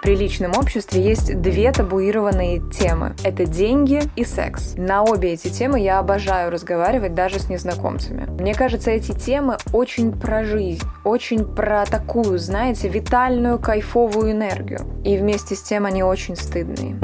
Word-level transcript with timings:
В 0.00 0.02
приличном 0.02 0.52
обществе 0.56 1.02
есть 1.02 1.42
две 1.42 1.70
табуированные 1.72 2.62
темы. 2.70 3.14
Это 3.22 3.44
деньги 3.44 4.00
и 4.16 4.24
секс. 4.24 4.72
На 4.78 5.02
обе 5.04 5.34
эти 5.34 5.48
темы 5.48 5.78
я 5.78 5.98
обожаю 5.98 6.50
разговаривать 6.50 7.14
даже 7.14 7.38
с 7.38 7.50
незнакомцами. 7.50 8.24
Мне 8.40 8.54
кажется, 8.54 8.90
эти 8.90 9.12
темы 9.12 9.58
очень 9.74 10.18
про 10.18 10.42
жизнь, 10.42 10.82
очень 11.04 11.44
про 11.44 11.84
такую, 11.84 12.38
знаете, 12.38 12.88
витальную, 12.88 13.58
кайфовую 13.58 14.32
энергию. 14.32 14.86
И 15.04 15.18
вместе 15.18 15.54
с 15.54 15.62
тем 15.62 15.84
они 15.84 16.02
очень 16.02 16.34
стыдные. 16.34 16.98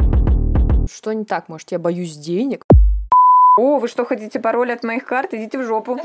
Что 0.90 1.12
не 1.12 1.26
так? 1.26 1.50
Может, 1.50 1.72
я 1.72 1.78
боюсь 1.78 2.16
денег? 2.16 2.64
О, 3.58 3.78
вы 3.78 3.88
что, 3.88 4.06
хотите 4.06 4.40
пароль 4.40 4.72
от 4.72 4.84
моих 4.84 5.04
карт? 5.04 5.34
Идите 5.34 5.58
в 5.58 5.66
жопу. 5.66 5.98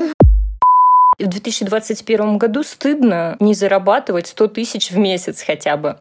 В 1.18 1.26
2021 1.26 2.36
году 2.36 2.62
стыдно 2.62 3.38
не 3.40 3.54
зарабатывать 3.54 4.26
100 4.26 4.48
тысяч 4.48 4.90
в 4.90 4.98
месяц 4.98 5.42
хотя 5.42 5.78
бы. 5.78 5.96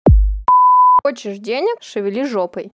Хочешь 1.03 1.39
денег? 1.39 1.77
Шевели 1.81 2.23
жопой. 2.23 2.71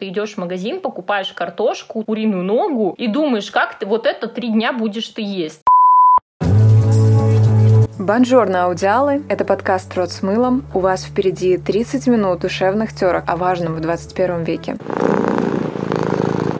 Ты 0.00 0.08
идешь 0.08 0.34
в 0.34 0.38
магазин, 0.38 0.80
покупаешь 0.80 1.32
картошку, 1.32 2.02
куриную 2.02 2.42
ногу 2.42 2.94
и 2.98 3.06
думаешь, 3.06 3.52
как 3.52 3.78
ты 3.78 3.86
вот 3.86 4.06
это 4.06 4.26
три 4.26 4.48
дня 4.48 4.72
будешь 4.72 5.08
ты 5.10 5.22
есть. 5.22 5.62
Бонжорно, 8.00 8.64
аудиалы! 8.64 9.22
Это 9.28 9.44
подкаст 9.44 9.94
«Рот 9.94 10.10
с 10.10 10.22
мылом». 10.22 10.66
У 10.74 10.80
вас 10.80 11.04
впереди 11.04 11.56
30 11.56 12.08
минут 12.08 12.40
душевных 12.40 12.92
терок 12.92 13.22
о 13.28 13.36
важном 13.36 13.74
в 13.74 13.80
21 13.80 14.42
веке. 14.42 14.76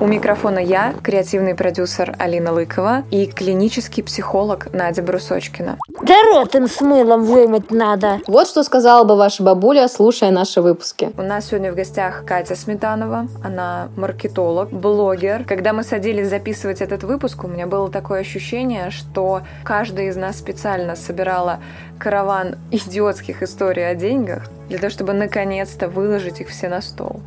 У 0.04 0.06
микрофона 0.06 0.58
я, 0.58 0.92
креативный 1.02 1.54
продюсер 1.54 2.14
Алина 2.18 2.52
Лыкова 2.52 3.04
и 3.10 3.24
клинический 3.24 4.02
психолог 4.02 4.68
Надя 4.74 5.00
Брусочкина. 5.00 5.78
Да 6.02 6.14
ротом 6.24 6.68
с 6.68 6.82
мылом 6.82 7.24
вымыть 7.24 7.70
надо. 7.70 8.20
Вот 8.26 8.46
что 8.46 8.64
сказала 8.64 9.04
бы 9.04 9.16
ваша 9.16 9.42
бабуля, 9.42 9.88
слушая 9.88 10.30
наши 10.30 10.60
выпуски. 10.60 11.10
У 11.16 11.22
нас 11.22 11.46
сегодня 11.46 11.72
в 11.72 11.74
гостях 11.74 12.26
Катя 12.26 12.54
Сметанова. 12.54 13.28
Она 13.42 13.88
маркетолог, 13.96 14.68
блогер. 14.68 15.42
Когда 15.44 15.72
мы 15.72 15.82
садились 15.82 16.28
записывать 16.28 16.82
этот 16.82 17.02
выпуск, 17.02 17.42
у 17.42 17.48
меня 17.48 17.66
было 17.66 17.90
такое 17.90 18.20
ощущение, 18.20 18.90
что 18.90 19.40
каждая 19.64 20.08
из 20.08 20.16
нас 20.16 20.36
специально 20.36 20.96
собирала 20.96 21.60
караван 21.98 22.56
идиотских 22.70 23.42
историй 23.42 23.88
о 23.88 23.94
деньгах 23.94 24.42
для 24.68 24.76
того, 24.76 24.90
чтобы 24.90 25.14
наконец-то 25.14 25.88
выложить 25.88 26.42
их 26.42 26.48
все 26.48 26.68
на 26.68 26.82
стол. 26.82 27.22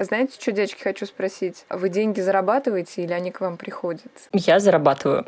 Знаете, 0.00 0.32
что, 0.40 0.50
девочки, 0.52 0.82
хочу 0.82 1.04
спросить? 1.04 1.66
Вы 1.68 1.90
деньги 1.90 2.20
зарабатываете 2.20 3.04
или 3.04 3.12
они 3.12 3.30
к 3.30 3.42
вам 3.42 3.58
приходят? 3.58 4.10
Я 4.32 4.58
зарабатываю. 4.58 5.26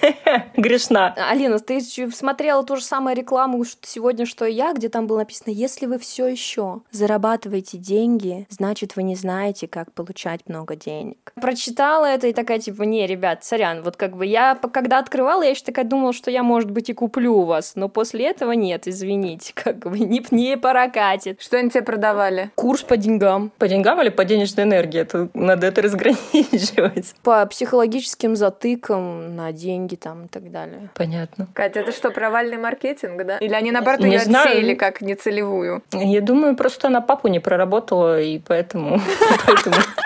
Грешна. 0.56 1.12
Алина, 1.30 1.58
ты 1.58 1.80
смотрела 1.80 2.64
ту 2.64 2.76
же 2.76 2.82
самую 2.82 3.16
рекламу 3.16 3.64
что 3.64 3.78
сегодня, 3.82 4.26
что 4.26 4.44
и 4.44 4.52
я, 4.52 4.72
где 4.72 4.88
там 4.88 5.06
было 5.06 5.18
написано, 5.18 5.50
если 5.50 5.86
вы 5.86 5.98
все 5.98 6.28
еще 6.28 6.82
зарабатываете 6.92 7.78
деньги, 7.78 8.46
значит, 8.48 8.94
вы 8.94 9.02
не 9.02 9.16
знаете, 9.16 9.66
как 9.66 9.92
получать 9.92 10.48
много 10.48 10.76
денег. 10.76 11.32
Прочитала 11.40 12.06
это 12.06 12.28
и 12.28 12.32
такая, 12.32 12.60
типа, 12.60 12.82
не, 12.82 13.06
ребят, 13.06 13.42
сорян, 13.44 13.82
вот 13.82 13.96
как 13.96 14.16
бы 14.16 14.24
я, 14.24 14.54
когда 14.54 14.98
открывала, 14.98 15.42
я 15.42 15.50
еще 15.50 15.64
такая 15.64 15.84
думала, 15.84 16.12
что 16.12 16.30
я, 16.30 16.42
может 16.42 16.70
быть, 16.70 16.90
и 16.90 16.94
куплю 16.94 17.38
у 17.38 17.44
вас, 17.44 17.72
но 17.74 17.88
после 17.88 18.26
этого 18.26 18.52
нет, 18.52 18.86
извините, 18.86 19.52
как 19.54 19.78
бы 19.78 19.98
не, 19.98 20.24
не 20.30 20.56
прокатит. 20.56 21.40
Что 21.40 21.58
они 21.58 21.70
тебе 21.70 21.82
продавали? 21.82 22.50
Курс 22.54 22.82
по 22.82 22.96
деньгам. 22.96 23.50
По 23.58 23.66
деньгам 23.66 23.95
или 24.00 24.08
по 24.10 24.24
денежной 24.24 24.64
энергии? 24.64 25.00
Это, 25.00 25.28
надо 25.34 25.66
это 25.66 25.82
разграничивать. 25.82 27.14
По 27.22 27.44
психологическим 27.46 28.36
затыкам 28.36 29.36
на 29.36 29.52
деньги 29.52 29.96
там 29.96 30.26
и 30.26 30.28
так 30.28 30.50
далее. 30.50 30.90
Понятно. 30.94 31.48
Катя, 31.54 31.80
это 31.80 31.92
что, 31.92 32.10
провальный 32.10 32.58
маркетинг, 32.58 33.24
да? 33.24 33.38
Или 33.38 33.54
они, 33.54 33.70
наоборот, 33.70 34.00
ее 34.00 34.18
отсеяли 34.18 34.74
как 34.74 35.00
нецелевую? 35.00 35.82
Я 35.92 36.20
думаю, 36.20 36.56
просто 36.56 36.88
она 36.88 37.00
папу 37.00 37.28
не 37.28 37.40
проработала, 37.40 38.20
и 38.20 38.38
поэтому 38.38 39.00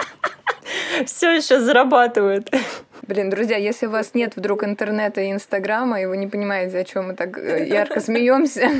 все 1.06 1.32
еще 1.32 1.60
зарабатывает. 1.60 2.50
Блин, 3.10 3.28
друзья, 3.30 3.56
если 3.56 3.86
у 3.86 3.90
вас 3.90 4.14
нет 4.14 4.36
вдруг 4.36 4.62
интернета 4.62 5.20
и 5.20 5.32
инстаграма, 5.32 6.00
и 6.00 6.06
вы 6.06 6.16
не 6.16 6.28
понимаете, 6.28 6.78
о 6.78 6.84
чем 6.84 7.08
мы 7.08 7.14
так 7.16 7.36
э, 7.38 7.66
ярко 7.66 8.00
смеемся, 8.00 8.70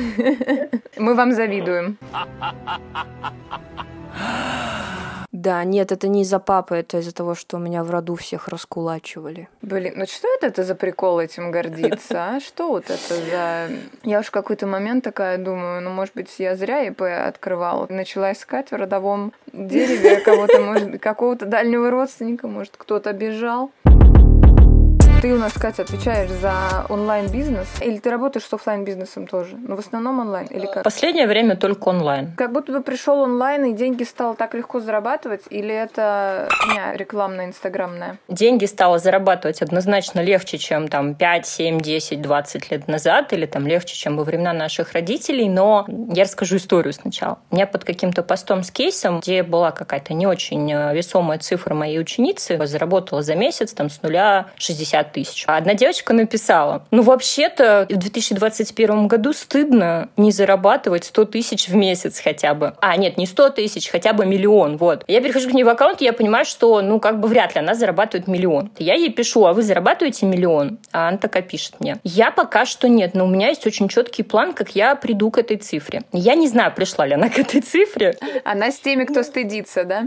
мы 0.97 1.15
вам 1.15 1.33
завидуем. 1.33 1.97
Да, 5.41 5.63
нет, 5.63 5.91
это 5.91 6.07
не 6.07 6.21
из-за 6.21 6.37
папы, 6.37 6.75
это 6.75 6.99
из-за 6.99 7.15
того, 7.15 7.33
что 7.33 7.57
у 7.57 7.59
меня 7.59 7.83
в 7.83 7.89
роду 7.89 8.13
всех 8.13 8.47
раскулачивали. 8.47 9.49
Блин, 9.63 9.93
ну 9.95 10.05
что 10.05 10.27
это, 10.35 10.45
это 10.45 10.63
за 10.63 10.75
прикол 10.75 11.19
этим 11.19 11.49
гордиться, 11.49 12.35
а? 12.35 12.39
Что 12.39 12.67
вот 12.67 12.91
это 12.91 13.15
за... 13.15 13.69
Я 14.03 14.19
уж 14.19 14.27
в 14.27 14.31
какой-то 14.31 14.67
момент 14.67 15.03
такая 15.03 15.39
думаю, 15.39 15.81
ну, 15.81 15.89
может 15.89 16.13
быть, 16.13 16.29
я 16.37 16.55
зря 16.55 16.83
ИП 16.83 17.01
открывала. 17.01 17.87
Начала 17.89 18.33
искать 18.33 18.69
в 18.69 18.75
родовом 18.75 19.33
дереве 19.51 20.17
кого-то, 20.19 20.61
может, 20.61 21.01
какого-то 21.01 21.47
дальнего 21.47 21.89
родственника, 21.89 22.47
может, 22.47 22.75
кто-то 22.77 23.11
бежал. 23.11 23.71
Ты 25.21 25.35
у 25.35 25.37
нас, 25.37 25.53
Катя, 25.53 25.83
отвечаешь 25.83 26.31
за 26.31 26.87
онлайн-бизнес? 26.89 27.67
Или 27.81 27.99
ты 27.99 28.09
работаешь 28.09 28.43
с 28.43 28.51
офлайн-бизнесом 28.53 29.27
тоже? 29.27 29.55
Но 29.55 29.69
ну, 29.69 29.75
в 29.75 29.79
основном 29.79 30.19
онлайн 30.19 30.47
или 30.47 30.65
как? 30.65 30.83
Последнее 30.83 31.27
время 31.27 31.55
только 31.55 31.89
онлайн. 31.89 32.33
Как 32.35 32.51
будто 32.51 32.71
бы 32.71 32.81
пришел 32.81 33.19
онлайн 33.19 33.65
и 33.65 33.73
деньги 33.73 34.01
стало 34.01 34.33
так 34.33 34.55
легко 34.55 34.79
зарабатывать? 34.79 35.43
Или 35.51 35.75
это 35.75 36.49
меня 36.67 36.97
рекламная, 36.97 37.45
инстаграмная? 37.45 38.17
Деньги 38.29 38.65
стало 38.65 38.97
зарабатывать 38.97 39.61
однозначно 39.61 40.21
легче, 40.21 40.57
чем 40.57 40.87
там 40.87 41.13
5, 41.13 41.45
7, 41.45 41.79
10, 41.79 42.19
20 42.19 42.71
лет 42.71 42.87
назад, 42.87 43.31
или 43.31 43.45
там 43.45 43.67
легче, 43.67 43.95
чем 43.95 44.17
во 44.17 44.23
времена 44.23 44.53
наших 44.53 44.93
родителей, 44.93 45.49
но 45.49 45.85
я 45.87 46.23
расскажу 46.23 46.57
историю 46.57 46.93
сначала. 46.93 47.37
У 47.51 47.55
меня 47.55 47.67
под 47.67 47.83
каким-то 47.83 48.23
постом 48.23 48.63
с 48.63 48.71
кейсом, 48.71 49.19
где 49.19 49.43
была 49.43 49.69
какая-то 49.69 50.15
не 50.15 50.25
очень 50.25 50.73
э, 50.73 50.95
весомая 50.95 51.37
цифра 51.37 51.75
моей 51.75 51.99
ученицы, 51.99 52.59
заработала 52.65 53.21
за 53.21 53.35
месяц 53.35 53.73
там 53.73 53.91
с 53.91 54.01
нуля 54.01 54.47
60 54.55 55.10
тысяч. 55.11 55.45
А 55.47 55.57
одна 55.57 55.73
девочка 55.73 56.13
написала, 56.13 56.85
ну 56.91 57.01
вообще-то 57.01 57.85
в 57.89 57.95
2021 57.95 59.07
году 59.07 59.33
стыдно 59.33 60.09
не 60.17 60.31
зарабатывать 60.31 61.05
100 61.05 61.25
тысяч 61.25 61.67
в 61.67 61.75
месяц 61.75 62.19
хотя 62.19 62.53
бы. 62.53 62.73
А, 62.81 62.97
нет, 62.97 63.17
не 63.17 63.25
100 63.25 63.49
тысяч, 63.51 63.89
хотя 63.89 64.13
бы 64.13 64.25
миллион, 64.25 64.77
вот. 64.77 65.03
Я 65.07 65.21
перехожу 65.21 65.49
к 65.49 65.53
ней 65.53 65.63
в 65.63 65.69
аккаунт, 65.69 66.01
и 66.01 66.05
я 66.05 66.13
понимаю, 66.13 66.45
что, 66.45 66.81
ну, 66.81 66.99
как 66.99 67.19
бы 67.19 67.27
вряд 67.27 67.55
ли 67.55 67.61
она 67.61 67.75
зарабатывает 67.75 68.27
миллион. 68.27 68.71
Я 68.77 68.95
ей 68.95 69.11
пишу, 69.11 69.45
а 69.45 69.53
вы 69.53 69.61
зарабатываете 69.61 70.25
миллион? 70.25 70.79
А 70.91 71.09
она 71.09 71.17
такая 71.17 71.43
пишет 71.43 71.79
мне, 71.79 71.97
я 72.03 72.31
пока 72.31 72.65
что 72.65 72.87
нет, 72.87 73.13
но 73.13 73.25
у 73.25 73.27
меня 73.27 73.49
есть 73.49 73.65
очень 73.67 73.87
четкий 73.87 74.23
план, 74.23 74.53
как 74.53 74.75
я 74.75 74.95
приду 74.95 75.31
к 75.31 75.37
этой 75.37 75.57
цифре. 75.57 76.03
Я 76.11 76.35
не 76.35 76.47
знаю, 76.47 76.73
пришла 76.73 77.05
ли 77.05 77.13
она 77.13 77.29
к 77.29 77.37
этой 77.39 77.61
цифре. 77.61 78.17
Она 78.43 78.71
с 78.71 78.79
теми, 78.79 79.03
кто 79.03 79.23
стыдится, 79.23 79.83
да? 79.83 80.03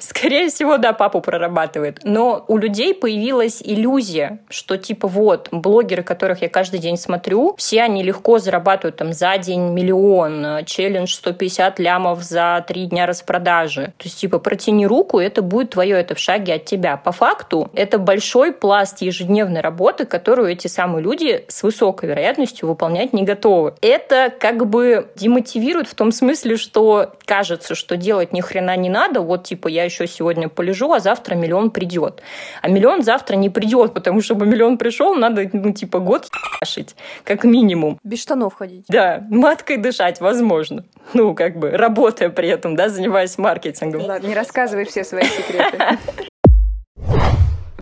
Скорее 0.00 0.48
всего, 0.48 0.76
да, 0.78 0.92
папу 0.92 1.20
прорабатывает. 1.20 2.00
Но 2.04 2.44
у 2.48 2.58
людей 2.58 2.94
появилась 2.94 3.62
иллюзия, 3.62 4.40
что 4.48 4.76
типа 4.76 5.08
вот, 5.08 5.48
блогеры, 5.50 6.02
которых 6.02 6.42
я 6.42 6.48
каждый 6.48 6.80
день 6.80 6.96
смотрю, 6.96 7.54
все 7.58 7.82
они 7.82 8.02
легко 8.02 8.38
зарабатывают 8.38 8.96
там 8.96 9.12
за 9.12 9.36
день 9.38 9.72
миллион, 9.72 10.64
челлендж 10.64 11.14
150 11.14 11.78
лямов 11.78 12.22
за 12.22 12.64
три 12.66 12.86
дня 12.86 13.06
распродажи. 13.06 13.92
То 13.98 14.04
есть 14.04 14.20
типа 14.20 14.38
протяни 14.38 14.86
руку, 14.86 15.18
это 15.18 15.42
будет 15.42 15.70
твое, 15.70 15.98
это 15.98 16.14
в 16.14 16.18
шаге 16.18 16.54
от 16.54 16.64
тебя. 16.64 16.96
По 16.96 17.12
факту 17.12 17.70
это 17.74 17.98
большой 17.98 18.52
пласт 18.52 19.02
ежедневной 19.02 19.60
работы, 19.60 20.04
которую 20.06 20.50
эти 20.50 20.66
самые 20.66 21.02
люди 21.02 21.44
с 21.48 21.62
высокой 21.62 22.08
вероятностью 22.08 22.68
выполнять 22.68 23.12
не 23.12 23.24
готовы. 23.24 23.74
Это 23.80 24.32
как 24.38 24.66
бы 24.66 25.10
демотивирует 25.16 25.88
в 25.88 25.94
том 25.94 26.12
смысле, 26.12 26.56
что 26.56 27.12
кажется, 27.24 27.74
что 27.74 27.96
делать 27.96 28.32
ни 28.32 28.40
хрена 28.40 28.76
не 28.76 28.88
надо, 28.88 29.20
вот 29.20 29.44
типа 29.44 29.68
я 29.68 29.84
еще 29.84 30.06
сегодня 30.06 30.48
полежу, 30.48 30.92
а 30.92 31.00
завтра 31.00 31.34
миллион 31.34 31.70
придет. 31.70 32.22
А 32.60 32.68
миллион 32.68 33.02
завтра 33.02 33.36
не 33.36 33.50
придет, 33.50 33.94
потому 33.94 34.20
что 34.20 34.31
чтобы 34.32 34.46
миллион 34.46 34.78
пришел, 34.78 35.14
надо, 35.14 35.46
ну, 35.52 35.74
типа, 35.74 35.98
год 35.98 36.30
шить, 36.64 36.96
как 37.22 37.44
минимум. 37.44 37.98
Без 38.02 38.22
штанов 38.22 38.54
ходить. 38.54 38.86
Да, 38.88 39.22
маткой 39.28 39.76
дышать 39.76 40.20
возможно. 40.20 40.84
Ну, 41.12 41.34
как 41.34 41.58
бы, 41.58 41.70
работая 41.70 42.30
при 42.30 42.48
этом, 42.48 42.74
да, 42.74 42.88
занимаясь 42.88 43.36
маркетингом. 43.36 44.02
Ладно, 44.06 44.26
не 44.26 44.34
рассказывай 44.34 44.86
все 44.86 45.04
свои 45.04 45.24
секреты. 45.24 45.98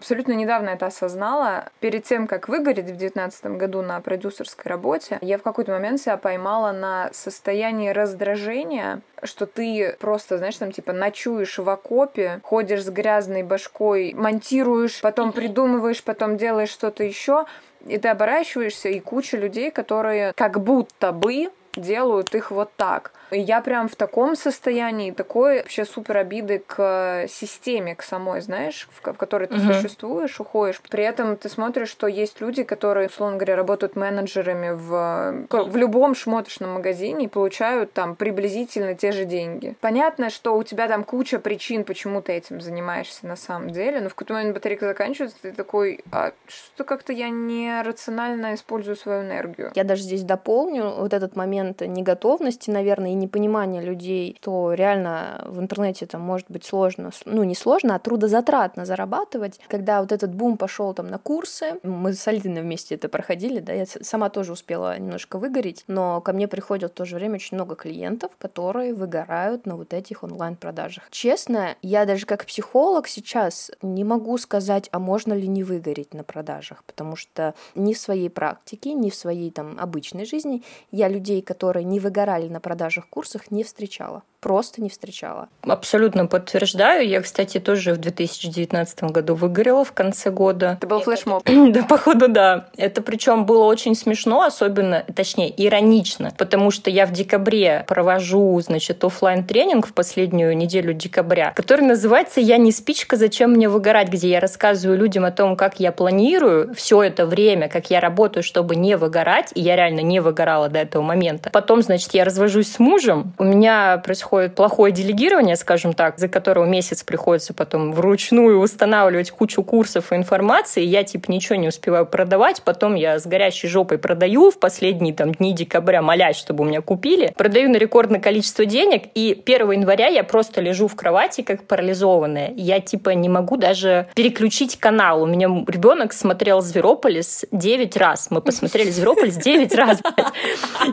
Абсолютно 0.00 0.32
недавно 0.32 0.70
это 0.70 0.86
осознала. 0.86 1.68
Перед 1.80 2.04
тем, 2.04 2.26
как 2.26 2.48
выгореть 2.48 2.86
в 2.86 2.96
2019 2.96 3.58
году 3.58 3.82
на 3.82 4.00
продюсерской 4.00 4.70
работе, 4.70 5.18
я 5.20 5.36
в 5.36 5.42
какой-то 5.42 5.72
момент 5.72 6.00
себя 6.00 6.16
поймала 6.16 6.72
на 6.72 7.10
состоянии 7.12 7.90
раздражения, 7.90 9.02
что 9.22 9.44
ты 9.44 9.94
просто, 10.00 10.38
знаешь, 10.38 10.56
там 10.56 10.72
типа 10.72 10.94
ночуешь 10.94 11.58
в 11.58 11.68
окопе, 11.68 12.40
ходишь 12.42 12.84
с 12.84 12.88
грязной 12.88 13.42
башкой, 13.42 14.14
монтируешь, 14.14 15.02
потом 15.02 15.32
придумываешь, 15.32 16.02
потом 16.02 16.38
делаешь 16.38 16.70
что-то 16.70 17.04
еще, 17.04 17.44
и 17.86 17.98
ты 17.98 18.08
оборачиваешься, 18.08 18.88
и 18.88 19.00
куча 19.00 19.36
людей, 19.36 19.70
которые 19.70 20.32
как 20.34 20.62
будто 20.62 21.12
бы 21.12 21.50
делают 21.76 22.34
их 22.34 22.50
вот 22.50 22.70
так. 22.76 23.12
И 23.30 23.38
я 23.40 23.60
прям 23.60 23.88
в 23.88 23.96
таком 23.96 24.36
состоянии, 24.36 25.10
такой 25.10 25.58
вообще 25.58 25.84
супер 25.84 26.16
обиды 26.18 26.62
к 26.66 27.26
системе, 27.28 27.94
к 27.94 28.02
самой, 28.02 28.40
знаешь, 28.40 28.88
в, 28.92 29.12
в 29.12 29.16
которой 29.16 29.46
ты 29.48 29.54
Мгм. 29.54 29.74
существуешь, 29.74 30.40
уходишь. 30.40 30.80
При 30.90 31.04
этом 31.04 31.36
ты 31.36 31.48
смотришь, 31.48 31.88
что 31.88 32.06
есть 32.06 32.40
люди, 32.40 32.62
которые, 32.62 33.08
условно 33.08 33.36
говоря, 33.36 33.56
работают 33.56 33.96
менеджерами 33.96 34.70
в, 34.70 35.46
в 35.50 35.76
любом 35.76 36.14
шмоточном 36.14 36.74
магазине 36.74 37.26
и 37.26 37.28
получают 37.28 37.92
там 37.92 38.16
приблизительно 38.16 38.94
те 38.94 39.12
же 39.12 39.24
деньги. 39.24 39.76
Понятно, 39.80 40.30
что 40.30 40.56
у 40.56 40.62
тебя 40.62 40.88
там 40.88 41.04
куча 41.04 41.38
причин, 41.38 41.84
почему 41.84 42.22
ты 42.22 42.32
этим 42.32 42.60
занимаешься 42.60 43.26
на 43.26 43.36
самом 43.36 43.70
деле, 43.70 44.00
но 44.00 44.08
в 44.08 44.14
какой-то 44.14 44.34
момент 44.34 44.54
батарейка 44.54 44.86
заканчивается, 44.86 45.36
ты 45.42 45.52
такой, 45.52 46.00
а 46.12 46.32
что 46.46 46.84
как-то 46.84 47.12
я 47.12 47.28
не 47.30 47.82
рационально 47.82 48.54
использую 48.54 48.96
свою 48.96 49.22
энергию. 49.22 49.70
Я 49.74 49.84
даже 49.84 50.02
здесь 50.02 50.22
дополню 50.22 50.90
вот 50.90 51.12
этот 51.12 51.36
момент 51.36 51.80
неготовности, 51.80 52.70
наверное, 52.70 53.10
и 53.10 53.14
непонимания 53.20 53.80
людей, 53.80 54.36
что 54.40 54.74
реально 54.74 55.44
в 55.46 55.60
интернете 55.60 56.06
там 56.06 56.20
может 56.22 56.46
быть 56.50 56.64
сложно, 56.64 57.10
ну 57.24 57.44
не 57.44 57.54
сложно, 57.54 57.94
а 57.94 57.98
трудозатратно 57.98 58.84
зарабатывать. 58.84 59.60
Когда 59.68 60.00
вот 60.00 60.12
этот 60.12 60.34
бум 60.34 60.56
пошел 60.56 60.92
там 60.94 61.06
на 61.06 61.18
курсы, 61.18 61.78
мы 61.82 62.12
с 62.12 62.26
Алиной 62.26 62.62
вместе 62.62 62.94
это 62.94 63.08
проходили, 63.08 63.60
да, 63.60 63.72
я 63.72 63.86
сама 63.86 64.30
тоже 64.30 64.52
успела 64.52 64.98
немножко 64.98 65.38
выгореть, 65.38 65.84
но 65.86 66.20
ко 66.20 66.32
мне 66.32 66.48
приходят 66.48 66.92
в 66.92 66.94
то 66.94 67.04
же 67.04 67.16
время 67.16 67.34
очень 67.34 67.56
много 67.56 67.76
клиентов, 67.76 68.32
которые 68.38 68.94
выгорают 68.94 69.66
на 69.66 69.76
вот 69.76 69.92
этих 69.94 70.22
онлайн-продажах. 70.22 71.08
Честно, 71.10 71.76
я 71.82 72.04
даже 72.06 72.26
как 72.26 72.44
психолог 72.46 73.06
сейчас 73.06 73.70
не 73.82 74.04
могу 74.04 74.38
сказать, 74.38 74.88
а 74.92 74.98
можно 74.98 75.32
ли 75.32 75.46
не 75.48 75.64
выгореть 75.64 76.14
на 76.14 76.24
продажах, 76.24 76.84
потому 76.84 77.16
что 77.16 77.54
ни 77.74 77.94
в 77.94 77.98
своей 77.98 78.30
практике, 78.30 78.94
ни 78.94 79.10
в 79.10 79.14
своей 79.14 79.50
там 79.50 79.76
обычной 79.78 80.24
жизни 80.24 80.62
я 80.90 81.08
людей, 81.08 81.42
которые 81.42 81.84
не 81.84 82.00
выгорали 82.00 82.48
на 82.48 82.60
продажах 82.60 83.08
курсах, 83.10 83.50
не 83.50 83.64
встречала. 83.64 84.22
Просто 84.40 84.80
не 84.80 84.88
встречала. 84.88 85.48
Абсолютно 85.62 86.24
подтверждаю. 86.24 87.06
Я, 87.06 87.20
кстати, 87.20 87.60
тоже 87.60 87.92
в 87.92 87.98
2019 87.98 89.04
году 89.04 89.34
выгорела 89.34 89.84
в 89.84 89.92
конце 89.92 90.30
года. 90.30 90.78
Это 90.78 90.86
был 90.86 91.00
флешмоб. 91.00 91.42
Да, 91.70 91.84
походу, 91.84 92.26
да. 92.28 92.68
Это 92.76 93.02
причем 93.02 93.44
было 93.44 93.64
очень 93.64 93.94
смешно, 93.94 94.42
особенно, 94.42 95.04
точнее, 95.14 95.52
иронично, 95.56 96.32
потому 96.38 96.70
что 96.70 96.88
я 96.90 97.06
в 97.06 97.12
декабре 97.12 97.84
провожу, 97.86 98.58
значит, 98.60 99.04
оффлайн 99.04 99.44
тренинг 99.44 99.86
в 99.86 99.92
последнюю 99.92 100.56
неделю 100.56 100.94
декабря, 100.94 101.52
который 101.54 101.82
называется 101.82 102.40
«Я 102.40 102.56
не 102.56 102.72
спичка, 102.72 103.16
зачем 103.16 103.52
мне 103.52 103.68
выгорать?», 103.68 104.08
где 104.08 104.30
я 104.30 104.40
рассказываю 104.40 104.98
людям 104.98 105.26
о 105.26 105.30
том, 105.30 105.54
как 105.54 105.78
я 105.80 105.92
планирую 105.92 106.74
все 106.74 107.02
это 107.02 107.26
время, 107.26 107.68
как 107.68 107.90
я 107.90 108.00
работаю, 108.00 108.42
чтобы 108.42 108.74
не 108.74 108.96
выгорать, 108.96 109.50
и 109.54 109.60
я 109.60 109.76
реально 109.76 110.00
не 110.00 110.20
выгорала 110.20 110.68
до 110.68 110.78
этого 110.78 111.02
момента. 111.02 111.50
Потом, 111.50 111.82
значит, 111.82 112.14
я 112.14 112.24
развожусь 112.24 112.72
с 112.72 112.78
мужем, 112.78 113.34
у 113.38 113.44
меня 113.44 113.98
происходит 113.98 114.29
плохое 114.54 114.92
делегирование, 114.92 115.56
скажем 115.56 115.92
так, 115.92 116.18
за 116.18 116.28
которого 116.28 116.64
месяц 116.64 117.02
приходится 117.02 117.54
потом 117.54 117.92
вручную 117.92 118.58
устанавливать 118.60 119.30
кучу 119.30 119.62
курсов 119.62 120.12
и 120.12 120.16
информации, 120.16 120.82
я, 120.82 121.04
типа, 121.04 121.30
ничего 121.30 121.56
не 121.56 121.68
успеваю 121.68 122.06
продавать, 122.06 122.62
потом 122.62 122.94
я 122.94 123.18
с 123.18 123.26
горящей 123.26 123.68
жопой 123.68 123.98
продаю 123.98 124.50
в 124.50 124.58
последние 124.58 125.14
там 125.14 125.32
дни 125.32 125.52
декабря, 125.52 126.02
молясь, 126.02 126.36
чтобы 126.36 126.64
у 126.64 126.66
меня 126.66 126.80
купили, 126.80 127.32
продаю 127.36 127.70
на 127.70 127.76
рекордное 127.76 128.20
количество 128.20 128.64
денег, 128.64 129.04
и 129.14 129.40
1 129.44 129.70
января 129.72 130.06
я 130.06 130.24
просто 130.24 130.60
лежу 130.60 130.86
в 130.86 130.94
кровати 130.94 131.42
как 131.42 131.64
парализованная. 131.64 132.52
Я, 132.56 132.80
типа, 132.80 133.10
не 133.10 133.28
могу 133.28 133.56
даже 133.56 134.08
переключить 134.14 134.78
канал. 134.78 135.22
У 135.22 135.26
меня 135.26 135.48
ребенок 135.66 136.12
смотрел 136.12 136.60
«Зверополис» 136.60 137.44
9 137.50 137.96
раз. 137.96 138.28
Мы 138.30 138.40
посмотрели 138.40 138.90
«Зверополис» 138.90 139.36
9 139.36 139.74
раз. 139.74 139.98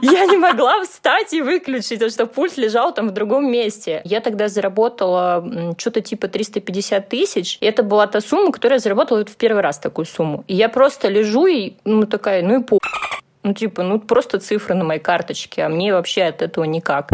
Я 0.01 0.25
не 0.25 0.37
могла 0.37 0.83
встать 0.83 1.33
и 1.33 1.41
выключить, 1.41 1.99
потому 1.99 2.11
что 2.11 2.25
пульт 2.25 2.57
лежал 2.57 2.93
там 2.93 3.09
в 3.09 3.11
другом 3.11 3.26
месте. 3.39 4.01
Я 4.05 4.21
тогда 4.21 4.47
заработала 4.47 5.75
что-то 5.77 6.01
типа 6.01 6.27
350 6.27 7.09
тысяч. 7.09 7.57
И 7.61 7.65
это 7.65 7.83
была 7.83 8.07
та 8.07 8.21
сумма, 8.21 8.51
которую 8.51 8.77
я 8.77 8.79
заработала 8.79 9.25
в 9.25 9.35
первый 9.35 9.61
раз 9.61 9.79
такую 9.79 10.05
сумму. 10.05 10.43
И 10.47 10.55
я 10.55 10.69
просто 10.69 11.09
лежу 11.09 11.45
и, 11.47 11.73
ну, 11.85 12.05
такая, 12.05 12.41
ну 12.41 12.59
и 12.59 12.63
по... 12.63 12.79
Ну, 13.43 13.53
типа, 13.53 13.83
ну, 13.83 13.99
просто 13.99 14.39
цифры 14.39 14.75
на 14.75 14.83
моей 14.83 14.99
карточке, 14.99 15.63
а 15.63 15.69
мне 15.69 15.93
вообще 15.93 16.23
от 16.23 16.41
этого 16.41 16.65
никак. 16.65 17.11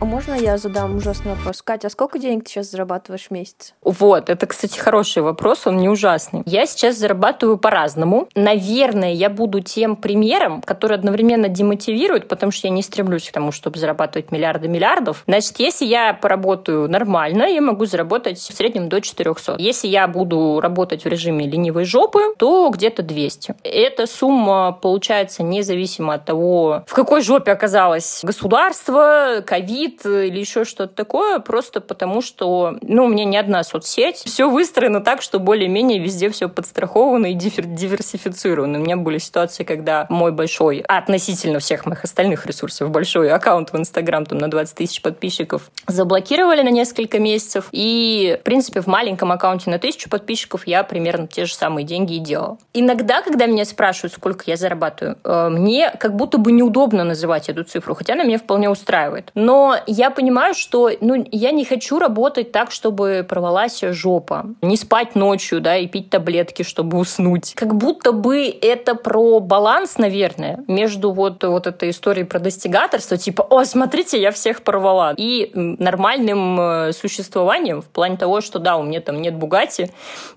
А 0.00 0.06
можно 0.06 0.32
я 0.32 0.56
задам 0.56 0.96
ужасный 0.96 1.34
вопрос? 1.34 1.60
Катя, 1.60 1.88
а 1.88 1.90
сколько 1.90 2.18
денег 2.18 2.44
ты 2.44 2.50
сейчас 2.50 2.70
зарабатываешь 2.70 3.26
в 3.26 3.30
месяц? 3.32 3.74
Вот, 3.82 4.30
это, 4.30 4.46
кстати, 4.46 4.78
хороший 4.78 5.22
вопрос, 5.22 5.66
он 5.66 5.76
не 5.76 5.90
ужасный. 5.90 6.42
Я 6.46 6.64
сейчас 6.64 6.96
зарабатываю 6.96 7.58
по-разному. 7.58 8.26
Наверное, 8.34 9.12
я 9.12 9.28
буду 9.28 9.60
тем 9.60 9.96
примером, 9.96 10.62
который 10.62 10.96
одновременно 10.96 11.48
демотивирует, 11.48 12.28
потому 12.28 12.50
что 12.50 12.68
я 12.68 12.72
не 12.72 12.82
стремлюсь 12.82 13.28
к 13.28 13.32
тому, 13.32 13.52
чтобы 13.52 13.78
зарабатывать 13.78 14.32
миллиарды 14.32 14.68
миллиардов. 14.68 15.22
Значит, 15.26 15.58
если 15.58 15.84
я 15.84 16.14
поработаю 16.14 16.88
нормально, 16.88 17.42
я 17.42 17.60
могу 17.60 17.84
заработать 17.84 18.38
в 18.38 18.56
среднем 18.56 18.88
до 18.88 19.02
400. 19.02 19.56
Если 19.58 19.88
я 19.88 20.08
буду 20.08 20.60
работать 20.62 21.04
в 21.04 21.08
режиме 21.08 21.46
ленивой 21.46 21.84
жопы, 21.84 22.20
то 22.38 22.70
где-то 22.70 23.02
200. 23.02 23.56
Эта 23.64 24.06
сумма 24.06 24.72
получается 24.72 25.42
независимо 25.42 26.14
от 26.14 26.24
того, 26.24 26.84
в 26.86 26.94
какой 26.94 27.20
жопе 27.20 27.52
оказалось 27.52 28.20
государство, 28.22 29.44
ковид 29.44 29.89
или 30.04 30.38
еще 30.38 30.64
что-то 30.64 30.94
такое, 30.94 31.38
просто 31.38 31.80
потому 31.80 32.22
что, 32.22 32.76
ну, 32.82 33.04
у 33.04 33.08
меня 33.08 33.24
не 33.24 33.36
одна 33.36 33.62
соцсеть. 33.62 34.16
Все 34.16 34.48
выстроено 34.48 35.00
так, 35.00 35.22
что 35.22 35.38
более-менее 35.38 35.98
везде 35.98 36.30
все 36.30 36.48
подстраховано 36.48 37.26
и 37.26 37.34
диверсифицировано. 37.34 38.78
У 38.78 38.82
меня 38.82 38.96
были 38.96 39.18
ситуации, 39.18 39.64
когда 39.64 40.06
мой 40.08 40.32
большой, 40.32 40.84
а 40.88 40.98
относительно 40.98 41.58
всех 41.58 41.86
моих 41.86 42.04
остальных 42.04 42.46
ресурсов, 42.46 42.90
большой 42.90 43.30
аккаунт 43.30 43.72
в 43.72 43.76
Инстаграм 43.76 44.24
там 44.26 44.38
на 44.38 44.50
20 44.50 44.76
тысяч 44.76 45.02
подписчиков 45.02 45.70
заблокировали 45.86 46.62
на 46.62 46.70
несколько 46.70 47.18
месяцев. 47.18 47.68
И, 47.72 48.38
в 48.40 48.44
принципе, 48.44 48.80
в 48.80 48.86
маленьком 48.86 49.32
аккаунте 49.32 49.70
на 49.70 49.78
тысячу 49.78 50.08
подписчиков 50.08 50.66
я 50.66 50.84
примерно 50.84 51.26
те 51.26 51.44
же 51.44 51.54
самые 51.54 51.84
деньги 51.84 52.14
и 52.14 52.18
делала. 52.18 52.58
Иногда, 52.72 53.22
когда 53.22 53.46
меня 53.46 53.64
спрашивают, 53.64 54.12
сколько 54.12 54.44
я 54.46 54.56
зарабатываю, 54.56 55.18
э, 55.24 55.48
мне 55.48 55.90
как 55.98 56.16
будто 56.16 56.38
бы 56.38 56.52
неудобно 56.52 57.04
называть 57.04 57.48
эту 57.48 57.64
цифру, 57.64 57.94
хотя 57.94 58.14
она 58.14 58.24
меня 58.24 58.38
вполне 58.38 58.70
устраивает. 58.70 59.30
Но 59.34 59.76
я 59.86 60.10
понимаю, 60.10 60.54
что 60.54 60.90
ну, 61.00 61.26
я 61.30 61.50
не 61.50 61.64
хочу 61.64 61.98
работать 61.98 62.52
так, 62.52 62.70
чтобы 62.70 63.24
порвалась 63.28 63.80
жопа. 63.80 64.46
Не 64.62 64.76
спать 64.76 65.14
ночью, 65.14 65.60
да, 65.60 65.76
и 65.76 65.86
пить 65.86 66.10
таблетки, 66.10 66.62
чтобы 66.62 66.98
уснуть. 66.98 67.54
Как 67.54 67.74
будто 67.74 68.12
бы 68.12 68.46
это 68.46 68.94
про 68.94 69.40
баланс, 69.40 69.98
наверное, 69.98 70.64
между 70.66 71.12
вот, 71.12 71.44
вот 71.44 71.66
этой 71.66 71.90
историей 71.90 72.24
про 72.24 72.38
достигаторство, 72.38 73.16
типа, 73.16 73.42
о, 73.42 73.64
смотрите, 73.64 74.20
я 74.20 74.30
всех 74.30 74.62
порвала, 74.62 75.14
и 75.16 75.50
нормальным 75.54 76.60
э, 76.60 76.92
существованием 76.92 77.82
в 77.82 77.86
плане 77.86 78.16
того, 78.16 78.40
что 78.40 78.58
да, 78.58 78.76
у 78.76 78.82
меня 78.82 79.00
там 79.00 79.20
нет 79.20 79.34
Бугати, 79.34 79.90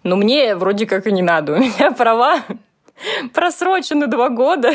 но 0.03 0.15
мне 0.15 0.55
вроде 0.55 0.85
как 0.85 1.07
и 1.07 1.11
не 1.11 1.21
надо. 1.21 1.53
У 1.53 1.57
меня 1.57 1.91
права 1.97 2.43
просрочены 3.33 4.07
два 4.07 4.29
года. 4.29 4.73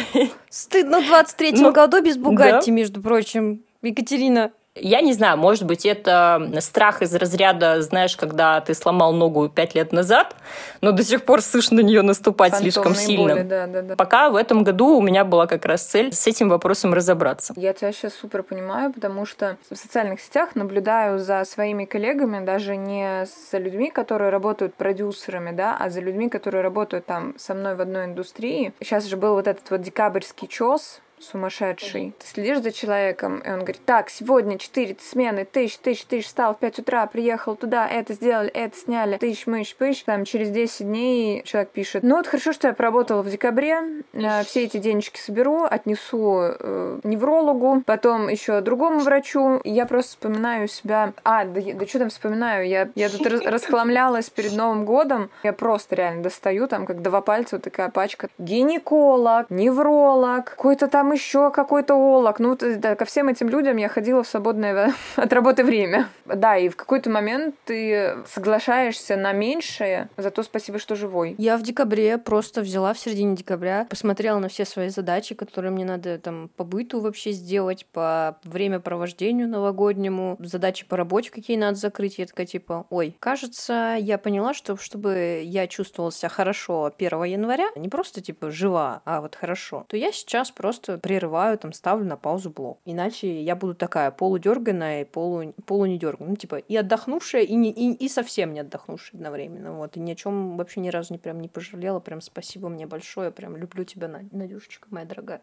Стыдно 0.51 1.01
в 1.01 1.11
23-м 1.11 1.63
Ну, 1.63 1.73
году 1.73 2.03
без 2.03 2.17
Бугатти, 2.17 2.71
между 2.71 3.01
прочим. 3.01 3.63
Екатерина. 3.83 4.51
Я 4.81 5.01
не 5.01 5.13
знаю, 5.13 5.37
может 5.37 5.65
быть, 5.65 5.87
это 5.87 6.51
страх 6.61 7.03
из 7.03 7.15
разряда, 7.15 7.83
знаешь, 7.83 8.17
когда 8.17 8.61
ты 8.61 8.75
сломал 8.75 9.13
ногу 9.13 9.49
пять 9.49 9.75
лет 9.75 9.93
назад, 9.93 10.37
но 10.81 10.93
до 10.93 11.03
сих 11.03 11.25
пор 11.25 11.43
слышно 11.43 11.79
на 11.79 11.81
нее 11.81 12.03
наступать 12.03 12.57
слишком 12.57 12.95
Фантомные 12.95 13.07
сильно. 13.07 13.35
боли, 13.35 13.43
да, 13.43 13.67
да, 13.67 13.83
да. 13.83 13.97
Пока 13.97 14.31
в 14.31 14.37
этом 14.37 14.65
году 14.65 14.97
у 14.97 15.01
меня 15.01 15.25
была 15.25 15.47
как 15.47 15.65
раз 15.65 15.83
цель 15.85 16.13
с 16.13 16.27
этим 16.27 16.49
вопросом 16.49 16.95
разобраться. 16.95 17.55
Я 17.57 17.73
тебя 17.73 17.93
сейчас 17.93 18.15
супер 18.15 18.43
понимаю, 18.43 18.93
потому 18.93 19.27
что 19.27 19.57
в 19.71 19.77
социальных 19.77 20.21
сетях 20.21 20.57
наблюдаю 20.57 21.19
за 21.19 21.45
своими 21.45 21.85
коллегами, 21.85 22.45
даже 22.45 22.77
не 22.77 23.27
за 23.51 23.59
людьми, 23.59 23.91
которые 23.91 24.31
работают 24.31 24.75
продюсерами, 24.75 25.53
да, 25.55 25.77
а 25.79 25.91
за 25.91 26.01
людьми, 26.01 26.29
которые 26.29 26.63
работают 26.63 27.07
там 27.07 27.35
со 27.39 27.55
мной 27.55 27.75
в 27.75 27.81
одной 27.81 28.07
индустрии. 28.07 28.73
Сейчас 28.81 29.05
же 29.05 29.17
был 29.17 29.35
вот 29.35 29.47
этот 29.47 29.71
вот 29.71 29.83
декабрьский 29.83 30.49
чес, 30.49 31.01
сумасшедший. 31.21 32.15
Ты 32.19 32.27
следишь 32.27 32.63
за 32.63 32.73
человеком, 32.73 33.39
и 33.39 33.49
он 33.49 33.61
говорит, 33.61 33.81
так, 33.85 34.11
сегодня 34.11 34.59
4 34.59 34.97
смены, 35.01 35.45
тысяч, 35.45 35.79
тысяч, 35.79 36.05
тысяч, 36.05 36.27
встал 36.27 36.55
в 36.55 36.59
5 36.59 36.81
утра, 36.81 37.07
приехал 37.07 37.57
туда, 37.57 37.89
это 37.89 38.13
сделали, 38.13 38.51
это 38.51 38.77
сняли, 38.77 39.17
тысяч, 39.19 39.47
мыш, 39.47 39.75
пыщ. 39.77 40.05
Там 40.05 40.25
через 40.25 40.51
10 40.51 40.87
дней 40.87 41.43
человек 41.45 41.71
пишет, 41.71 42.03
ну 42.03 42.17
вот 42.17 42.27
хорошо, 42.27 42.53
что 42.53 42.69
я 42.69 42.75
поработала 42.75 43.23
в 43.23 43.31
декабре, 43.31 43.79
э, 44.13 44.45
все 44.45 44.65
эти 44.65 44.79
денежки 44.79 45.19
соберу, 45.19 45.65
отнесу 45.65 46.41
э, 46.41 47.01
неврологу, 47.05 47.83
потом 47.85 48.29
еще 48.29 48.61
другому 48.61 49.01
врачу. 49.01 49.61
Я 49.65 49.87
просто 49.87 50.11
вспоминаю 50.13 50.69
себя... 50.69 51.13
А, 51.25 51.45
да, 51.45 51.61
да 51.75 51.87
что 51.87 51.99
там 52.01 52.11
вспоминаю? 52.11 52.67
Я, 52.69 52.89
я 52.95 53.09
тут 53.09 53.27
расхламлялась 53.47 54.31
перед 54.31 54.53
Новым 54.57 54.85
годом. 54.85 55.31
Я 55.43 55.53
просто 55.53 55.97
реально 55.97 56.23
достаю 56.23 56.67
там, 56.69 56.87
как 56.87 57.03
два 57.03 57.21
пальца, 57.21 57.57
вот 57.57 57.65
такая 57.65 57.89
пачка. 57.89 58.29
Гинеколог, 58.39 59.51
невролог, 59.51 60.45
какой-то 60.45 60.89
там 60.89 61.08
там 61.09 61.13
еще 61.15 61.51
какой-то 61.51 61.95
олог. 61.95 62.39
Ну, 62.39 62.57
да, 62.57 62.95
ко 62.95 63.05
всем 63.05 63.29
этим 63.29 63.49
людям 63.49 63.77
я 63.79 63.89
ходила 63.89 64.23
в 64.23 64.29
свободное 64.29 64.95
от 65.17 65.33
работы 65.33 65.65
время. 65.65 66.09
Да, 66.27 66.57
и 66.57 66.69
в 66.69 66.77
какой-то 66.77 67.09
момент 67.09 67.55
ты 67.65 68.17
соглашаешься 68.27 69.17
на 69.17 69.33
меньшее, 69.33 70.09
зато 70.17 70.43
спасибо, 70.43 70.79
что 70.79 70.97
живой. 70.97 71.35
Я 71.39 71.57
в 71.57 71.63
декабре 71.63 72.19
просто 72.19 72.61
взяла 72.61 72.93
в 72.93 72.99
середине 72.99 73.37
декабря, 73.37 73.87
посмотрела 73.89 74.39
на 74.39 74.49
все 74.49 74.65
свои 74.65 74.91
задачи, 74.91 75.35
которые 75.35 75.71
мне 75.71 75.85
надо 75.85 76.19
там 76.19 76.51
по 76.57 76.65
быту 76.65 77.01
вообще 77.01 77.33
сделать, 77.33 77.87
по 77.87 78.39
времяпровождению 78.45 79.49
новогоднему, 79.49 80.37
задачи 80.41 80.87
по 80.87 80.97
работе, 80.97 81.31
какие 81.31 81.57
надо 81.57 81.77
закрыть. 81.77 82.19
Я 82.19 82.27
такая 82.27 82.47
типа, 82.47 82.87
ой, 82.91 83.17
кажется, 83.19 83.97
я 83.99 84.19
поняла, 84.19 84.53
что 84.53 84.77
чтобы 84.77 85.43
я 85.45 85.67
чувствовала 85.69 86.13
себя 86.13 86.29
хорошо 86.29 86.93
1 86.99 87.25
января, 87.25 87.69
не 87.77 87.89
просто 87.89 88.21
типа 88.21 88.51
жива, 88.51 89.01
а 89.07 89.23
вот 89.23 89.35
хорошо, 89.35 89.87
то 89.89 89.97
я 89.97 90.13
сейчас 90.13 90.51
просто 90.51 90.98
прерываю, 90.99 91.59
там, 91.59 91.73
ставлю 91.73 92.05
на 92.05 92.17
паузу 92.17 92.51
блок. 92.51 92.81
Иначе 92.85 93.43
я 93.43 93.57
буду 93.57 93.75
такая 93.75 94.11
полудерганная 94.11 95.03
и 95.03 95.05
полу, 95.05 95.53
полу 95.67 95.87
не 95.87 95.99
Ну, 96.19 96.37
типа, 96.37 96.57
и 96.57 96.77
отдохнувшая, 96.77 97.43
и, 97.43 97.55
не, 97.55 97.71
и, 97.71 97.93
и 97.93 98.09
совсем 98.09 98.53
не 98.53 98.61
отдохнувшая 98.61 99.19
одновременно. 99.19 99.73
Вот. 99.73 99.97
И 99.97 100.01
ни 100.01 100.13
о 100.13 100.15
чем 100.15 100.57
вообще 100.57 100.81
ни 100.81 100.89
разу 100.89 101.13
не 101.13 101.19
прям 101.19 101.41
не 101.41 101.49
пожалела. 101.49 102.01
Прям 102.01 102.21
спасибо 102.21 102.69
мне 102.69 102.87
большое. 102.87 103.31
Прям 103.31 103.57
люблю 103.57 103.85
тебя, 103.85 104.09
Надюшечка, 104.33 104.89
моя 104.91 105.07
дорогая. 105.07 105.43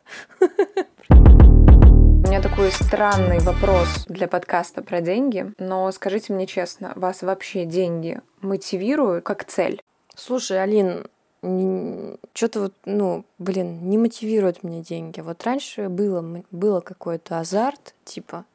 У 2.25 2.27
меня 2.27 2.41
такой 2.41 2.71
странный 2.71 3.37
вопрос 3.39 4.05
для 4.07 4.27
подкаста 4.27 4.81
про 4.81 4.99
деньги, 4.99 5.53
но 5.59 5.91
скажите 5.91 6.33
мне 6.33 6.47
честно, 6.47 6.91
вас 6.95 7.21
вообще 7.21 7.65
деньги 7.65 8.19
мотивируют 8.41 9.23
как 9.23 9.45
цель? 9.45 9.79
Слушай, 10.15 10.63
Алин, 10.63 11.07
что-то 12.33 12.61
вот, 12.61 12.73
ну, 12.85 13.25
блин, 13.37 13.89
не 13.89 13.97
мотивируют 13.97 14.63
меня 14.63 14.81
деньги. 14.81 15.21
Вот 15.21 15.43
раньше 15.43 15.89
было, 15.89 16.43
было 16.51 16.79
какой-то 16.79 17.39
азарт, 17.39 17.93
типа, 18.03 18.45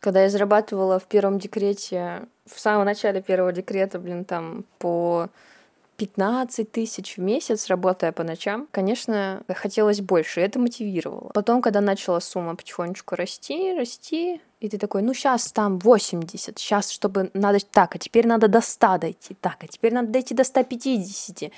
когда 0.00 0.22
я 0.22 0.30
зарабатывала 0.30 0.98
в 0.98 1.04
первом 1.04 1.38
декрете, 1.38 2.22
в 2.46 2.60
самом 2.60 2.84
начале 2.84 3.22
первого 3.22 3.52
декрета, 3.52 3.98
блин, 3.98 4.24
там 4.24 4.64
по 4.78 5.28
15 5.96 6.70
тысяч 6.70 7.16
в 7.16 7.20
месяц, 7.20 7.68
работая 7.68 8.12
по 8.12 8.22
ночам, 8.22 8.68
конечно, 8.70 9.42
хотелось 9.48 10.00
больше, 10.00 10.40
и 10.40 10.44
это 10.44 10.58
мотивировало. 10.58 11.30
Потом, 11.34 11.62
когда 11.62 11.80
начала 11.80 12.20
сумма 12.20 12.54
потихонечку 12.54 13.16
расти, 13.16 13.74
расти, 13.74 14.40
и 14.60 14.68
ты 14.68 14.78
такой, 14.78 15.02
ну 15.02 15.14
сейчас 15.14 15.52
там 15.52 15.78
80, 15.78 16.58
сейчас, 16.58 16.90
чтобы 16.90 17.30
надо 17.34 17.58
так, 17.60 17.96
а 17.96 17.98
теперь 17.98 18.26
надо 18.26 18.48
до 18.48 18.60
100 18.60 18.98
дойти, 18.98 19.34
так, 19.40 19.56
а 19.60 19.66
теперь 19.66 19.92
надо 19.92 20.08
дойти 20.08 20.34
до 20.34 20.44
150. 20.44 21.50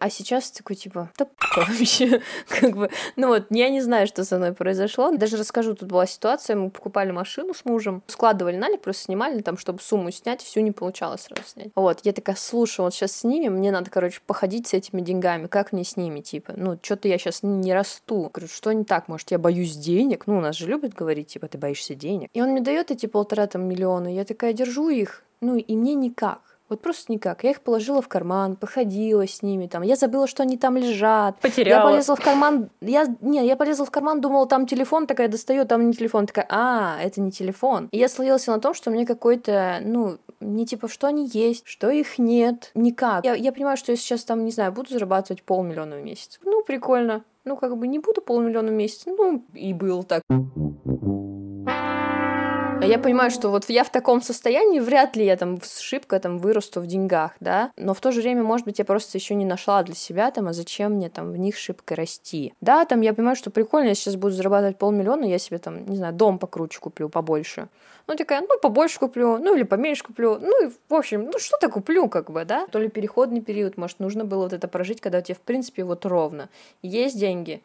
А 0.00 0.08
сейчас 0.08 0.50
такой, 0.50 0.76
типа, 0.76 1.10
да 1.18 1.26
вообще, 1.54 2.22
как 2.48 2.74
бы, 2.74 2.88
ну 3.16 3.28
вот, 3.28 3.48
я 3.50 3.68
не 3.68 3.82
знаю, 3.82 4.06
что 4.06 4.24
со 4.24 4.38
мной 4.38 4.54
произошло. 4.54 5.10
Даже 5.10 5.36
расскажу, 5.36 5.74
тут 5.74 5.90
была 5.90 6.06
ситуация, 6.06 6.56
мы 6.56 6.70
покупали 6.70 7.10
машину 7.10 7.52
с 7.52 7.66
мужем, 7.66 8.02
складывали 8.06 8.56
налик, 8.56 8.80
просто 8.80 9.04
снимали 9.04 9.42
там, 9.42 9.58
чтобы 9.58 9.80
сумму 9.80 10.10
снять, 10.10 10.40
всю 10.40 10.60
не 10.60 10.72
получалось 10.72 11.20
сразу 11.20 11.42
снять. 11.46 11.68
Вот, 11.74 12.00
я 12.04 12.14
такая, 12.14 12.34
слушай, 12.36 12.80
вот 12.80 12.94
сейчас 12.94 13.12
снимем, 13.12 13.56
мне 13.56 13.70
надо, 13.70 13.90
короче, 13.90 14.20
походить 14.26 14.68
с 14.68 14.72
этими 14.72 15.02
деньгами, 15.02 15.48
как 15.48 15.72
мне 15.72 15.84
с 15.84 15.98
ними, 15.98 16.20
типа, 16.20 16.54
ну, 16.56 16.78
что-то 16.80 17.06
я 17.06 17.18
сейчас 17.18 17.42
не 17.42 17.74
расту. 17.74 18.30
Говорю, 18.32 18.48
что 18.48 18.72
не 18.72 18.84
так, 18.84 19.06
может, 19.06 19.30
я 19.30 19.38
боюсь 19.38 19.76
денег? 19.76 20.26
Ну, 20.26 20.38
у 20.38 20.40
нас 20.40 20.56
же 20.56 20.66
любят 20.66 20.94
говорить, 20.94 21.28
типа, 21.28 21.46
ты 21.48 21.58
боишься 21.58 21.94
денег. 21.94 22.30
И 22.32 22.40
он 22.40 22.52
мне 22.52 22.62
дает 22.62 22.90
эти 22.90 23.04
полтора 23.04 23.46
там 23.46 23.68
миллиона, 23.68 24.08
я 24.14 24.24
такая 24.24 24.54
держу 24.54 24.88
их, 24.88 25.22
ну, 25.42 25.56
и 25.56 25.76
мне 25.76 25.94
никак. 25.94 26.49
Вот 26.70 26.80
просто 26.80 27.10
никак. 27.10 27.42
Я 27.42 27.50
их 27.50 27.62
положила 27.62 28.00
в 28.00 28.06
карман, 28.06 28.54
походила 28.54 29.26
с 29.26 29.42
ними 29.42 29.66
там. 29.66 29.82
Я 29.82 29.96
забыла, 29.96 30.28
что 30.28 30.44
они 30.44 30.56
там 30.56 30.76
лежат. 30.76 31.36
Потеряла. 31.40 31.88
Я 31.88 31.90
полезла 31.90 32.14
в 32.14 32.20
карман. 32.20 32.70
Я, 32.80 33.06
не, 33.20 33.44
я 33.44 33.56
полезла 33.56 33.84
в 33.84 33.90
карман, 33.90 34.20
думала, 34.20 34.46
там 34.46 34.66
телефон, 34.66 35.08
такая 35.08 35.26
достаю, 35.26 35.66
там 35.66 35.88
не 35.88 35.92
телефон. 35.92 36.26
Такая, 36.26 36.46
а, 36.48 36.96
это 37.02 37.20
не 37.20 37.32
телефон. 37.32 37.88
И 37.90 37.98
я 37.98 38.08
словилась 38.08 38.46
на 38.46 38.60
том, 38.60 38.74
что 38.74 38.92
мне 38.92 39.04
какой-то, 39.04 39.80
ну, 39.82 40.18
не 40.38 40.64
типа, 40.64 40.86
что 40.86 41.08
они 41.08 41.28
есть, 41.32 41.66
что 41.66 41.90
их 41.90 42.20
нет, 42.20 42.70
никак. 42.76 43.24
Я, 43.24 43.34
я 43.34 43.50
понимаю, 43.50 43.76
что 43.76 43.90
я 43.90 43.96
сейчас 43.96 44.22
там, 44.22 44.44
не 44.44 44.52
знаю, 44.52 44.70
буду 44.70 44.90
зарабатывать 44.90 45.42
полмиллиона 45.42 45.96
в 45.96 46.04
месяц. 46.04 46.38
Ну, 46.44 46.62
прикольно. 46.62 47.24
Ну, 47.44 47.56
как 47.56 47.76
бы 47.76 47.88
не 47.88 47.98
буду 47.98 48.20
полмиллиона 48.20 48.70
в 48.70 48.74
месяц. 48.74 49.02
Ну, 49.06 49.44
и 49.54 49.74
был 49.74 50.04
так. 50.04 50.22
А 52.82 52.86
я 52.86 52.98
понимаю, 52.98 53.30
что 53.30 53.50
вот 53.50 53.68
я 53.68 53.84
в 53.84 53.90
таком 53.90 54.22
состоянии, 54.22 54.80
вряд 54.80 55.14
ли 55.14 55.26
я 55.26 55.36
там 55.36 55.60
шибко 55.62 56.18
там 56.18 56.38
вырасту 56.38 56.80
в 56.80 56.86
деньгах, 56.86 57.32
да, 57.38 57.72
но 57.76 57.92
в 57.92 58.00
то 58.00 58.10
же 58.10 58.22
время, 58.22 58.42
может 58.42 58.64
быть, 58.64 58.78
я 58.78 58.86
просто 58.86 59.18
еще 59.18 59.34
не 59.34 59.44
нашла 59.44 59.82
для 59.82 59.94
себя 59.94 60.30
там, 60.30 60.48
а 60.48 60.54
зачем 60.54 60.92
мне 60.92 61.10
там 61.10 61.30
в 61.30 61.36
них 61.36 61.58
шибко 61.58 61.94
расти. 61.94 62.54
Да, 62.62 62.86
там 62.86 63.02
я 63.02 63.12
понимаю, 63.12 63.36
что 63.36 63.50
прикольно, 63.50 63.88
я 63.88 63.94
сейчас 63.94 64.16
буду 64.16 64.34
зарабатывать 64.34 64.78
полмиллиона, 64.78 65.26
я 65.26 65.38
себе 65.38 65.58
там, 65.58 65.84
не 65.86 65.98
знаю, 65.98 66.14
дом 66.14 66.38
покруче 66.38 66.80
куплю, 66.80 67.10
побольше. 67.10 67.68
Ну, 68.06 68.16
такая, 68.16 68.40
ну, 68.40 68.58
побольше 68.58 68.98
куплю, 68.98 69.36
ну, 69.36 69.54
или 69.54 69.62
поменьше 69.62 70.02
куплю, 70.02 70.38
ну, 70.40 70.66
и, 70.66 70.72
в 70.88 70.94
общем, 70.94 71.26
ну, 71.26 71.38
что-то 71.38 71.68
куплю, 71.68 72.08
как 72.08 72.30
бы, 72.30 72.46
да. 72.46 72.66
То 72.68 72.78
ли 72.78 72.88
переходный 72.88 73.42
период, 73.42 73.76
может, 73.76 74.00
нужно 74.00 74.24
было 74.24 74.44
вот 74.44 74.54
это 74.54 74.68
прожить, 74.68 75.02
когда 75.02 75.18
у 75.18 75.20
тебя, 75.20 75.34
в 75.34 75.40
принципе, 75.40 75.84
вот 75.84 76.06
ровно. 76.06 76.48
Есть 76.80 77.18
деньги, 77.18 77.62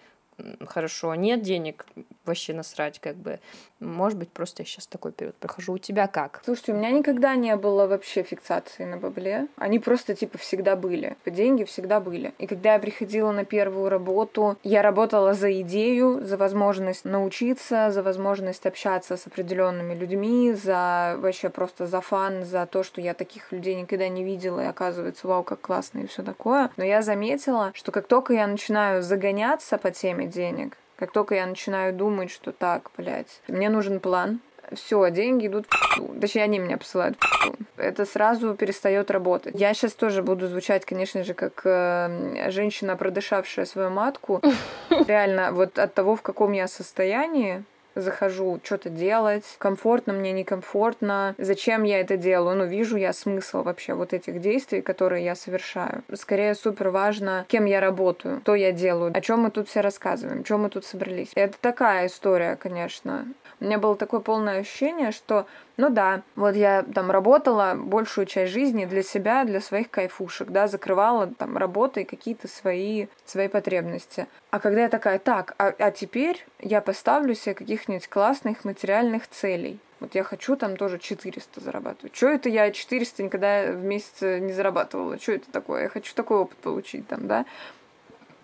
хорошо, 0.67 1.15
нет 1.15 1.41
денег, 1.41 1.85
вообще 2.25 2.53
насрать, 2.53 2.99
как 2.99 3.15
бы. 3.15 3.39
Может 3.79 4.17
быть, 4.17 4.29
просто 4.29 4.63
я 4.63 4.65
сейчас 4.65 4.87
такой 4.87 5.11
период 5.11 5.35
прохожу. 5.35 5.73
У 5.73 5.77
тебя 5.77 6.07
как? 6.07 6.41
Слушайте, 6.45 6.71
у 6.71 6.75
меня 6.75 6.91
никогда 6.91 7.35
не 7.35 7.55
было 7.55 7.87
вообще 7.87 8.23
фиксации 8.23 8.85
на 8.85 8.97
бабле. 8.97 9.47
Они 9.57 9.79
просто, 9.79 10.15
типа, 10.15 10.37
всегда 10.37 10.75
были. 10.75 11.17
Деньги 11.25 11.65
всегда 11.65 11.99
были. 11.99 12.33
И 12.37 12.47
когда 12.47 12.73
я 12.73 12.79
приходила 12.79 13.31
на 13.31 13.43
первую 13.43 13.89
работу, 13.89 14.57
я 14.63 14.81
работала 14.81 15.33
за 15.33 15.51
идею, 15.61 16.23
за 16.23 16.37
возможность 16.37 17.03
научиться, 17.05 17.91
за 17.91 18.01
возможность 18.01 18.65
общаться 18.65 19.17
с 19.17 19.27
определенными 19.27 19.93
людьми, 19.93 20.53
за 20.53 21.17
вообще 21.19 21.49
просто 21.49 21.85
за 21.85 21.99
фан, 21.99 22.45
за 22.45 22.65
то, 22.65 22.83
что 22.83 23.01
я 23.01 23.13
таких 23.13 23.51
людей 23.51 23.75
никогда 23.75 24.07
не 24.07 24.23
видела, 24.23 24.61
и 24.61 24.65
оказывается, 24.65 25.27
вау, 25.27 25.43
как 25.43 25.61
классно 25.61 25.99
и 25.99 26.07
все 26.07 26.23
такое. 26.23 26.71
Но 26.77 26.83
я 26.83 27.01
заметила, 27.01 27.71
что 27.73 27.91
как 27.91 28.07
только 28.07 28.33
я 28.33 28.47
начинаю 28.47 29.03
загоняться 29.03 29.77
по 29.77 29.91
теме 29.91 30.27
денег, 30.27 30.77
как 30.97 31.11
только 31.11 31.35
я 31.35 31.45
начинаю 31.45 31.93
думать, 31.93 32.31
что 32.31 32.51
так, 32.51 32.91
блядь, 32.97 33.41
мне 33.47 33.69
нужен 33.69 33.99
план, 33.99 34.39
все, 34.73 35.09
деньги 35.11 35.47
идут 35.47 35.67
в 35.97 36.19
Точнее, 36.19 36.43
они 36.43 36.59
меня 36.59 36.77
посылают 36.77 37.17
в 37.17 37.79
Это 37.79 38.05
сразу 38.05 38.55
перестает 38.55 39.11
работать. 39.11 39.59
Я 39.59 39.73
сейчас 39.73 39.93
тоже 39.93 40.23
буду 40.23 40.47
звучать, 40.47 40.85
конечно 40.85 41.23
же, 41.23 41.33
как 41.33 41.61
э, 41.65 42.49
женщина, 42.49 42.95
продышавшая 42.95 43.65
свою 43.65 43.89
матку. 43.89 44.41
Реально, 44.89 45.51
вот 45.51 45.77
от 45.77 45.93
того, 45.93 46.15
в 46.15 46.21
каком 46.21 46.51
я 46.53 46.67
состоянии, 46.67 47.63
захожу 47.95 48.59
что-то 48.63 48.89
делать, 48.89 49.43
комфортно 49.57 50.13
мне, 50.13 50.31
некомфортно, 50.31 51.35
зачем 51.37 51.83
я 51.83 51.99
это 51.99 52.17
делаю, 52.17 52.57
ну, 52.57 52.65
вижу 52.65 52.97
я 52.97 53.13
смысл 53.13 53.63
вообще 53.63 53.93
вот 53.93 54.13
этих 54.13 54.41
действий, 54.41 54.81
которые 54.81 55.23
я 55.23 55.35
совершаю. 55.35 56.03
Скорее 56.13 56.55
супер 56.55 56.89
важно, 56.89 57.45
кем 57.47 57.65
я 57.65 57.79
работаю, 57.79 58.41
что 58.43 58.55
я 58.55 58.71
делаю, 58.71 59.11
о 59.15 59.21
чем 59.21 59.41
мы 59.41 59.51
тут 59.51 59.69
все 59.69 59.81
рассказываем, 59.81 60.43
чем 60.43 60.63
мы 60.63 60.69
тут 60.69 60.85
собрались. 60.85 61.31
Это 61.35 61.57
такая 61.59 62.07
история, 62.07 62.55
конечно. 62.55 63.25
У 63.59 63.65
меня 63.65 63.79
было 63.79 63.95
такое 63.95 64.19
полное 64.19 64.59
ощущение, 64.59 65.11
что, 65.11 65.45
ну 65.77 65.89
да, 65.89 66.21
вот 66.35 66.55
я 66.55 66.83
там 66.83 67.09
работала 67.09 67.73
большую 67.75 68.25
часть 68.25 68.51
жизни 68.51 68.85
для 68.85 69.01
себя, 69.01 69.45
для 69.45 69.61
своих 69.61 69.89
кайфушек, 69.89 70.49
да, 70.49 70.67
закрывала 70.67 71.27
там 71.27 71.57
работой 71.57 72.03
какие-то 72.03 72.47
свои, 72.47 73.07
свои 73.25 73.47
потребности. 73.47 74.27
А 74.55 74.59
когда 74.59 74.83
я 74.83 74.89
такая, 74.89 75.19
так, 75.19 75.53
а, 75.57 75.73
а 75.77 75.91
теперь 75.91 76.45
я 76.61 76.79
поставлю 76.79 77.35
себе 77.35 77.55
каких-нибудь 77.55 78.07
классных 78.07 78.63
материальных 78.63 79.27
целей. 79.27 79.79
Вот 79.99 80.15
я 80.15 80.23
хочу 80.23 80.55
там 80.55 80.77
тоже 80.77 80.97
400 80.97 81.59
зарабатывать. 81.59 82.15
Что 82.15 82.29
это 82.29 82.47
я 82.47 82.71
400 82.71 83.23
никогда 83.23 83.73
в 83.73 83.83
месяц 83.83 84.21
не 84.21 84.53
зарабатывала? 84.53 85.19
Что 85.19 85.33
это 85.33 85.51
такое? 85.51 85.83
Я 85.83 85.89
хочу 85.89 86.15
такой 86.15 86.37
опыт 86.37 86.57
получить 86.59 87.05
там, 87.05 87.27
да? 87.27 87.45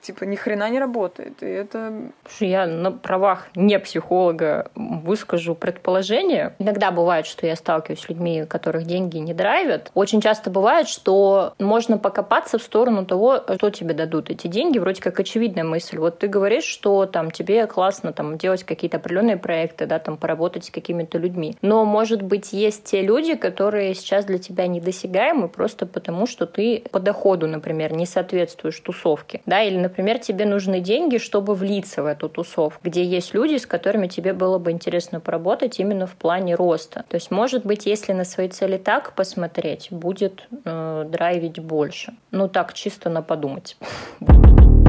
Типа 0.01 0.23
ни 0.23 0.35
хрена 0.35 0.69
не 0.69 0.79
работает. 0.79 1.41
И 1.43 1.45
это... 1.45 1.93
Слушай, 2.27 2.49
я 2.49 2.65
на 2.65 2.91
правах 2.91 3.47
не 3.55 3.79
психолога 3.79 4.69
выскажу 4.75 5.55
предположение. 5.55 6.55
Иногда 6.59 6.91
бывает, 6.91 7.25
что 7.25 7.47
я 7.47 7.55
сталкиваюсь 7.55 8.01
с 8.01 8.09
людьми, 8.09 8.45
которых 8.45 8.85
деньги 8.85 9.17
не 9.17 9.33
драйвят. 9.33 9.91
Очень 9.93 10.21
часто 10.21 10.49
бывает, 10.49 10.87
что 10.87 11.53
можно 11.59 11.97
покопаться 11.97 12.57
в 12.57 12.63
сторону 12.63 13.05
того, 13.05 13.43
что 13.55 13.69
тебе 13.69 13.93
дадут 13.93 14.29
эти 14.29 14.47
деньги. 14.47 14.79
Вроде 14.79 15.01
как 15.01 15.19
очевидная 15.19 15.63
мысль. 15.63 15.97
Вот 15.97 16.19
ты 16.19 16.27
говоришь, 16.27 16.65
что 16.65 17.05
там 17.05 17.31
тебе 17.31 17.67
классно 17.67 18.11
там 18.11 18.37
делать 18.37 18.63
какие-то 18.63 18.97
определенные 18.97 19.37
проекты, 19.37 19.85
да, 19.85 19.99
там 19.99 20.17
поработать 20.17 20.65
с 20.65 20.71
какими-то 20.71 21.17
людьми. 21.17 21.55
Но, 21.61 21.85
может 21.85 22.21
быть, 22.21 22.53
есть 22.53 22.85
те 22.85 23.01
люди, 23.01 23.35
которые 23.35 23.93
сейчас 23.93 24.25
для 24.25 24.39
тебя 24.39 24.67
недосягаемы 24.67 25.47
просто 25.47 25.85
потому, 25.85 26.25
что 26.25 26.45
ты 26.45 26.83
по 26.91 26.99
доходу, 26.99 27.47
например, 27.47 27.93
не 27.93 28.05
соответствуешь 28.05 28.79
тусовке, 28.79 29.41
да, 29.45 29.61
или, 29.61 29.77
например, 29.77 29.90
тебе 30.21 30.45
нужны 30.45 30.79
деньги, 30.79 31.17
чтобы 31.17 31.55
влиться 31.55 32.03
в 32.03 32.05
эту 32.05 32.29
тусовку, 32.29 32.79
где 32.83 33.03
есть 33.03 33.33
люди, 33.33 33.57
с 33.57 33.65
которыми 33.65 34.07
тебе 34.07 34.33
было 34.33 34.57
бы 34.57 34.71
интересно 34.71 35.19
поработать 35.19 35.79
именно 35.79 36.07
в 36.07 36.15
плане 36.15 36.55
роста. 36.55 37.05
То 37.09 37.15
есть, 37.15 37.31
может 37.31 37.65
быть, 37.65 37.85
если 37.85 38.13
на 38.13 38.23
свои 38.23 38.47
цели 38.47 38.77
так 38.77 39.13
посмотреть, 39.13 39.87
будет 39.91 40.47
э, 40.65 41.05
драйвить 41.09 41.59
больше. 41.59 42.13
Ну 42.31 42.47
так, 42.47 42.73
чисто 42.73 43.09
на 43.09 43.21
подумать. 43.21 43.77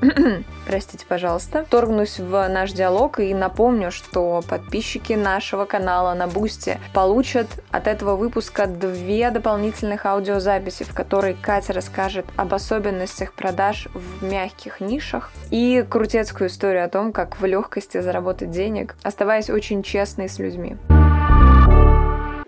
простите, 0.66 1.04
пожалуйста, 1.06 1.66
торгнусь 1.68 2.18
в 2.18 2.48
наш 2.48 2.72
диалог 2.72 3.20
и 3.20 3.34
напомню, 3.34 3.90
что 3.90 4.42
подписчики 4.48 5.12
нашего 5.12 5.66
канала 5.66 6.14
на 6.14 6.26
Бусте 6.26 6.78
получат 6.94 7.46
от 7.70 7.86
этого 7.86 8.16
выпуска 8.16 8.66
две 8.66 9.30
дополнительных 9.30 10.06
аудиозаписи, 10.06 10.84
в 10.84 10.94
которой 10.94 11.34
Катя 11.34 11.74
расскажет 11.74 12.24
об 12.36 12.54
особенностях 12.54 13.34
продаж 13.34 13.88
в 13.92 14.24
мягких 14.24 14.80
нишах 14.80 15.30
и 15.50 15.84
крутецкую 15.88 16.48
историю 16.48 16.84
о 16.84 16.88
том, 16.88 17.12
как 17.12 17.38
в 17.38 17.44
легкости 17.44 18.00
заработать 18.00 18.50
денег, 18.50 18.96
оставаясь 19.02 19.50
очень 19.50 19.82
честной 19.82 20.28
с 20.28 20.38
людьми. 20.38 20.76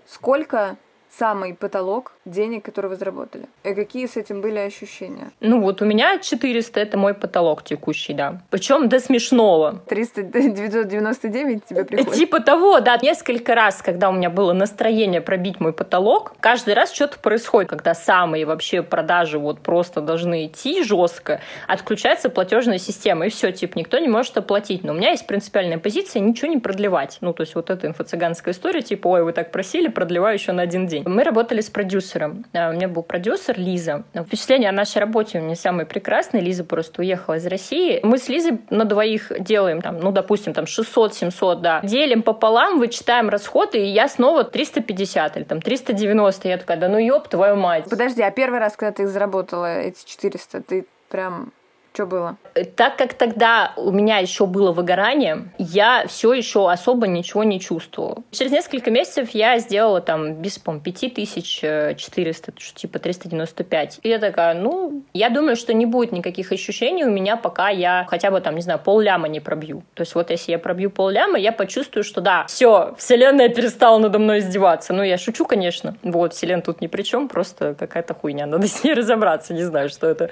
Сколько 0.07 0.77
самый 1.17 1.53
потолок 1.53 2.13
денег, 2.25 2.63
которые 2.63 2.89
вы 2.89 2.95
заработали? 2.95 3.45
И 3.63 3.73
какие 3.73 4.07
с 4.07 4.17
этим 4.17 4.41
были 4.41 4.59
ощущения? 4.59 5.31
Ну 5.39 5.61
вот 5.61 5.81
у 5.81 5.85
меня 5.85 6.17
400 6.19 6.79
это 6.79 6.97
мой 6.97 7.13
потолок 7.13 7.63
текущий, 7.63 8.13
да. 8.13 8.41
Причем 8.49 8.89
до 8.89 8.99
смешного. 8.99 9.81
300, 9.87 10.23
999 10.23 11.65
тебе 11.65 11.85
приходит? 11.85 12.13
Типа 12.13 12.39
того, 12.39 12.79
да. 12.79 12.97
Несколько 13.01 13.55
раз, 13.55 13.81
когда 13.81 14.09
у 14.09 14.13
меня 14.13 14.29
было 14.29 14.53
настроение 14.53 15.21
пробить 15.21 15.59
мой 15.59 15.73
потолок, 15.73 16.33
каждый 16.39 16.73
раз 16.73 16.93
что-то 16.93 17.19
происходит, 17.19 17.69
когда 17.69 17.93
самые 17.93 18.45
вообще 18.45 18.81
продажи 18.81 19.39
вот 19.39 19.59
просто 19.59 20.01
должны 20.01 20.45
идти 20.45 20.83
жестко, 20.83 21.41
отключается 21.67 22.29
платежная 22.29 22.77
система, 22.77 23.25
и 23.25 23.29
все, 23.29 23.51
типа, 23.51 23.77
никто 23.77 23.99
не 23.99 24.07
может 24.07 24.37
оплатить. 24.37 24.83
Но 24.83 24.93
у 24.93 24.95
меня 24.95 25.11
есть 25.11 25.27
принципиальная 25.27 25.77
позиция 25.77 26.21
ничего 26.21 26.49
не 26.49 26.59
продлевать. 26.59 27.17
Ну, 27.21 27.33
то 27.33 27.41
есть 27.41 27.55
вот 27.55 27.69
эта 27.69 27.87
инфо-цыганская 27.87 28.51
история, 28.51 28.81
типа, 28.81 29.07
ой, 29.07 29.23
вы 29.23 29.33
так 29.33 29.51
просили, 29.51 29.87
продлеваю 29.87 30.37
еще 30.37 30.51
на 30.51 30.61
один 30.63 30.87
день. 30.87 31.03
Мы 31.05 31.23
работали 31.23 31.61
с 31.61 31.69
продюсером. 31.69 32.12
А, 32.21 32.69
у 32.69 32.73
меня 32.73 32.87
был 32.87 33.03
продюсер 33.03 33.57
Лиза. 33.57 34.03
Впечатление 34.13 34.69
о 34.69 34.71
нашей 34.73 34.99
работе 34.99 35.39
у 35.39 35.43
меня 35.43 35.55
самое 35.55 35.85
прекрасное. 35.85 36.41
Лиза 36.41 36.63
просто 36.63 37.01
уехала 37.01 37.35
из 37.35 37.45
России. 37.45 37.99
Мы 38.03 38.17
с 38.17 38.29
Лизой 38.29 38.59
на 38.69 38.85
двоих 38.85 39.31
делаем, 39.39 39.81
там, 39.81 39.99
ну, 39.99 40.11
допустим, 40.11 40.53
там 40.53 40.65
600-700, 40.65 41.61
да. 41.61 41.81
Делим 41.83 42.23
пополам, 42.23 42.79
вычитаем 42.79 43.29
расходы, 43.29 43.79
и 43.79 43.87
я 43.87 44.07
снова 44.07 44.43
350 44.43 45.37
или 45.37 45.43
там 45.43 45.61
390. 45.61 46.47
Я 46.47 46.57
такая, 46.57 46.77
да 46.77 46.87
ну 46.89 46.97
ёб 46.97 47.27
твою 47.27 47.55
мать. 47.55 47.85
Подожди, 47.89 48.21
а 48.21 48.31
первый 48.31 48.59
раз, 48.59 48.75
когда 48.75 48.91
ты 48.91 49.07
заработала 49.07 49.79
эти 49.79 50.05
400, 50.05 50.61
ты 50.61 50.85
прям 51.09 51.51
что 51.93 52.07
было? 52.07 52.37
Так 52.75 52.97
как 52.97 53.13
тогда 53.13 53.73
у 53.77 53.91
меня 53.91 54.17
еще 54.17 54.47
было 54.47 54.71
выгорание, 54.71 55.49
я 55.59 56.05
все 56.07 56.33
еще 56.33 56.71
особо 56.71 57.07
ничего 57.07 57.43
не 57.43 57.59
чувствовала. 57.59 58.23
Через 58.31 58.51
несколько 58.51 58.89
месяцев 58.89 59.29
я 59.31 59.59
сделала 59.59 60.01
там 60.01 60.33
без, 60.35 60.57
по 60.57 60.79
5400, 60.79 62.51
типа 62.75 62.97
395. 62.99 63.99
И 64.01 64.09
я 64.09 64.17
такая, 64.17 64.55
ну, 64.55 65.03
я 65.13 65.29
думаю, 65.29 65.55
что 65.55 65.73
не 65.73 65.85
будет 65.85 66.11
никаких 66.11 66.51
ощущений 66.51 67.05
у 67.05 67.11
меня, 67.11 67.37
пока 67.37 67.69
я 67.69 68.07
хотя 68.09 68.31
бы 68.31 68.41
там, 68.41 68.55
не 68.55 68.61
знаю, 68.61 68.79
пол 68.79 68.99
ляма 68.99 69.27
не 69.27 69.39
пробью. 69.39 69.83
То 69.93 70.01
есть 70.01 70.15
вот 70.15 70.31
если 70.31 70.51
я 70.51 70.59
пробью 70.59 70.89
пол 70.89 71.09
ляма, 71.09 71.37
я 71.37 71.51
почувствую, 71.51 72.03
что 72.03 72.21
да, 72.21 72.45
все, 72.47 72.95
вселенная 72.97 73.49
перестала 73.49 73.99
надо 73.99 74.17
мной 74.17 74.39
издеваться. 74.39 74.93
Ну, 74.93 75.03
я 75.03 75.19
шучу, 75.19 75.45
конечно. 75.45 75.95
Вот, 76.01 76.33
вселенная 76.33 76.63
тут 76.63 76.81
ни 76.81 76.87
при 76.87 77.03
чем, 77.03 77.27
просто 77.27 77.75
какая-то 77.75 78.15
хуйня. 78.15 78.47
Надо 78.47 78.67
с 78.67 78.83
ней 78.83 78.93
разобраться, 78.93 79.53
не 79.53 79.63
знаю, 79.63 79.89
что 79.89 80.07
это. 80.07 80.31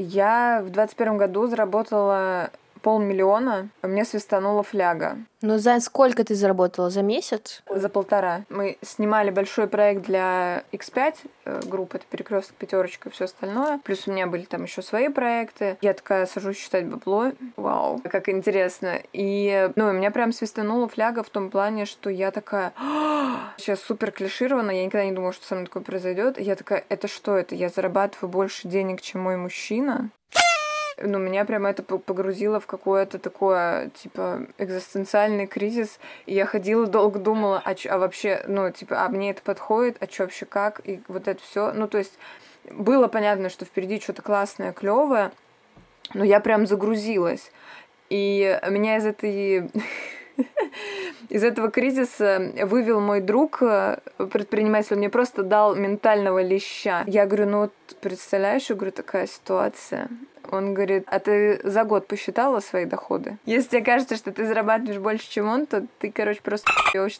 Я 0.00 0.62
в 0.64 0.70
двадцать 0.70 0.96
первом 0.96 1.18
году 1.18 1.48
заработала 1.48 2.50
полмиллиона, 2.78 3.68
мне 3.82 4.04
свистанула 4.04 4.62
фляга. 4.62 5.18
Ну, 5.40 5.58
за 5.58 5.78
сколько 5.80 6.24
ты 6.24 6.34
заработала? 6.34 6.90
За 6.90 7.02
месяц? 7.02 7.62
За 7.72 7.88
полтора. 7.88 8.44
Мы 8.48 8.76
снимали 8.82 9.30
большой 9.30 9.68
проект 9.68 10.02
для 10.02 10.64
X5 10.72 11.14
э, 11.44 11.60
группы, 11.66 11.98
это 11.98 12.06
перекресток, 12.10 12.56
пятерочка 12.56 13.08
и 13.08 13.12
все 13.12 13.26
остальное. 13.26 13.78
Плюс 13.84 14.08
у 14.08 14.12
меня 14.12 14.26
были 14.26 14.42
там 14.42 14.64
еще 14.64 14.82
свои 14.82 15.08
проекты. 15.08 15.76
Я 15.80 15.94
такая 15.94 16.26
сажусь 16.26 16.58
считать 16.58 16.86
бабло. 16.86 17.32
Вау, 17.56 18.00
как 18.10 18.28
интересно. 18.28 19.00
И, 19.12 19.70
ну, 19.76 19.88
у 19.88 19.92
меня 19.92 20.10
прям 20.10 20.32
свистанула 20.32 20.88
фляга 20.88 21.22
в 21.22 21.30
том 21.30 21.50
плане, 21.50 21.84
что 21.84 22.10
я 22.10 22.32
такая, 22.32 22.72
сейчас 23.56 23.80
супер 23.80 24.10
клиширована, 24.10 24.72
я 24.72 24.84
никогда 24.84 25.04
не 25.04 25.12
думала, 25.12 25.32
что 25.32 25.46
со 25.46 25.54
мной 25.54 25.66
такое 25.66 25.84
произойдет. 25.84 26.40
Я 26.40 26.56
такая, 26.56 26.84
это 26.88 27.06
что 27.06 27.36
это? 27.36 27.54
Я 27.54 27.68
зарабатываю 27.68 28.28
больше 28.28 28.66
денег, 28.66 29.02
чем 29.02 29.20
мой 29.20 29.36
мужчина? 29.36 30.10
Ну, 31.02 31.18
меня 31.18 31.44
прямо 31.44 31.70
это 31.70 31.82
погрузило 31.82 32.60
в 32.60 32.66
какое-то 32.66 33.18
такое, 33.18 33.90
типа, 33.90 34.46
экзистенциальный 34.58 35.46
кризис. 35.46 35.98
И 36.26 36.34
я 36.34 36.46
ходила, 36.46 36.86
долго 36.86 37.18
думала, 37.18 37.62
а, 37.64 37.74
чё, 37.74 37.92
а 37.92 37.98
вообще, 37.98 38.42
ну, 38.46 38.70
типа, 38.70 39.04
а 39.04 39.08
мне 39.08 39.30
это 39.30 39.42
подходит, 39.42 39.96
а 40.00 40.06
что 40.06 40.24
вообще 40.24 40.46
как, 40.46 40.80
и 40.84 41.00
вот 41.08 41.28
это 41.28 41.42
все. 41.42 41.72
Ну, 41.72 41.88
то 41.88 41.98
есть 41.98 42.18
было 42.70 43.08
понятно, 43.08 43.48
что 43.48 43.64
впереди 43.64 44.00
что-то 44.00 44.22
классное, 44.22 44.72
клевое, 44.72 45.32
но 46.14 46.24
я 46.24 46.40
прям 46.40 46.66
загрузилась. 46.66 47.52
И 48.10 48.58
меня 48.68 48.96
из 48.96 49.06
этой 49.06 49.70
из 51.28 51.44
этого 51.44 51.70
кризиса 51.70 52.52
вывел 52.64 53.00
мой 53.00 53.20
друг, 53.20 53.62
э, 53.62 53.98
предприниматель, 54.30 54.96
мне 54.96 55.10
просто 55.10 55.42
дал 55.42 55.74
ментального 55.74 56.42
леща. 56.42 57.04
Я 57.06 57.26
говорю, 57.26 57.46
ну 57.46 57.58
вот 57.60 57.72
представляешь, 58.00 58.68
я 58.70 58.76
говорю, 58.76 58.92
такая 58.92 59.26
ситуация. 59.26 60.08
Он 60.50 60.74
говорит, 60.74 61.04
а 61.06 61.18
ты 61.18 61.60
за 61.62 61.84
год 61.84 62.06
посчитала 62.06 62.60
свои 62.60 62.84
доходы? 62.84 63.38
Если 63.44 63.70
тебе 63.70 63.82
кажется, 63.82 64.16
что 64.16 64.32
ты 64.32 64.46
зарабатываешь 64.46 64.98
больше, 64.98 65.30
чем 65.30 65.48
он, 65.48 65.66
то 65.66 65.84
ты, 65.98 66.10
короче, 66.10 66.40
просто 66.42 66.70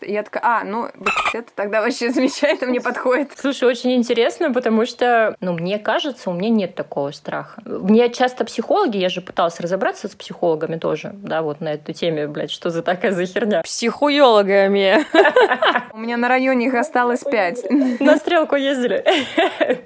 я 0.02 0.22
такая, 0.22 0.42
а, 0.44 0.64
ну, 0.64 0.88
это 1.32 1.48
тогда 1.54 1.80
вообще 1.80 2.10
замечательно, 2.12 2.70
мне 2.70 2.80
подходит. 2.80 3.32
Слушай, 3.36 3.68
очень 3.68 3.94
интересно, 3.94 4.52
потому 4.52 4.86
что, 4.86 5.36
ну, 5.40 5.52
мне 5.52 5.78
кажется, 5.78 6.30
у 6.30 6.32
меня 6.32 6.50
нет 6.50 6.74
такого 6.74 7.10
страха. 7.10 7.62
Мне 7.64 8.10
часто 8.10 8.44
психологи, 8.44 8.96
я 8.96 9.08
же 9.08 9.20
пыталась 9.20 9.60
разобраться 9.60 10.08
с 10.08 10.14
психологами 10.14 10.76
тоже, 10.76 11.12
да, 11.14 11.42
вот 11.42 11.60
на 11.60 11.74
эту 11.74 11.92
теме, 11.92 12.26
блядь, 12.26 12.50
что 12.50 12.70
за 12.70 12.82
такая 12.82 13.12
за 13.12 13.26
херня. 13.26 13.62
Психуологами. 13.62 15.04
У 15.92 15.98
меня 15.98 16.16
на 16.16 16.28
районе 16.28 16.66
их 16.66 16.74
осталось 16.74 17.24
пять. 17.24 17.64
На 18.00 18.16
стрелку 18.16 18.56
ездили. 18.56 19.04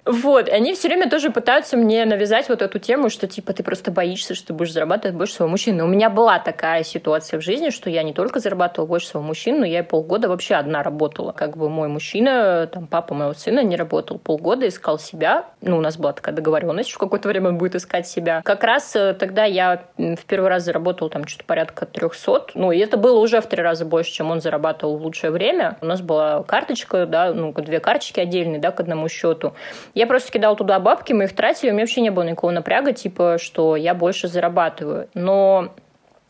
Вот, 0.04 0.48
они 0.48 0.74
все 0.74 0.88
время 0.88 1.08
тоже 1.08 1.30
пытаются 1.30 1.76
мне 1.76 2.04
навязать 2.04 2.48
вот 2.48 2.62
эту 2.62 2.78
тему, 2.78 3.10
что 3.10 3.26
типа 3.32 3.52
ты 3.52 3.62
просто 3.62 3.90
боишься, 3.90 4.34
что 4.34 4.48
ты 4.48 4.52
будешь 4.52 4.72
зарабатывать 4.72 5.16
больше 5.16 5.34
своего 5.34 5.50
мужчины. 5.50 5.82
У 5.84 5.88
меня 5.88 6.10
была 6.10 6.38
такая 6.38 6.84
ситуация 6.84 7.40
в 7.40 7.42
жизни, 7.42 7.70
что 7.70 7.90
я 7.90 8.02
не 8.02 8.12
только 8.12 8.40
зарабатывала 8.40 8.86
больше 8.86 9.08
своего 9.08 9.26
мужчины, 9.26 9.60
но 9.60 9.66
я 9.66 9.82
полгода 9.82 10.28
вообще 10.28 10.54
одна 10.54 10.82
работала. 10.82 11.32
Как 11.32 11.56
бы 11.56 11.68
мой 11.68 11.88
мужчина, 11.88 12.68
там 12.72 12.86
папа 12.86 13.14
моего 13.14 13.34
сына 13.34 13.62
не 13.62 13.76
работал 13.76 14.18
полгода, 14.18 14.68
искал 14.68 14.98
себя. 14.98 15.46
Ну, 15.60 15.78
у 15.78 15.80
нас 15.80 15.96
была 15.96 16.12
такая 16.12 16.34
договоренность, 16.34 16.90
что 16.90 16.98
какое-то 16.98 17.28
время 17.28 17.48
он 17.48 17.58
будет 17.58 17.74
искать 17.74 18.06
себя. 18.06 18.42
Как 18.42 18.64
раз 18.64 18.94
э, 18.94 19.14
тогда 19.14 19.44
я 19.44 19.84
в 19.96 20.24
первый 20.26 20.48
раз 20.48 20.64
заработала 20.64 21.10
там 21.10 21.26
что-то 21.26 21.44
порядка 21.44 21.86
300. 21.86 22.52
Ну, 22.54 22.72
и 22.72 22.78
это 22.78 22.96
было 22.96 23.18
уже 23.18 23.40
в 23.40 23.46
три 23.46 23.62
раза 23.62 23.84
больше, 23.84 24.12
чем 24.12 24.30
он 24.30 24.40
зарабатывал 24.40 24.98
в 24.98 25.02
лучшее 25.02 25.30
время. 25.30 25.76
У 25.80 25.86
нас 25.86 26.00
была 26.00 26.42
карточка, 26.42 27.06
да, 27.06 27.32
ну, 27.32 27.52
две 27.52 27.80
карточки 27.80 28.20
отдельные, 28.20 28.60
да, 28.60 28.70
к 28.70 28.80
одному 28.80 29.08
счету. 29.08 29.54
Я 29.94 30.06
просто 30.06 30.32
кидала 30.32 30.56
туда 30.56 30.78
бабки, 30.78 31.12
мы 31.12 31.24
их 31.24 31.34
тратили, 31.34 31.70
у 31.70 31.72
меня 31.72 31.82
вообще 31.82 32.00
не 32.00 32.10
было 32.10 32.24
никакого 32.24 32.50
напряга, 32.50 32.92
типа, 32.92 33.21
что 33.38 33.76
я 33.76 33.94
больше 33.94 34.28
зарабатываю. 34.28 35.08
Но 35.14 35.74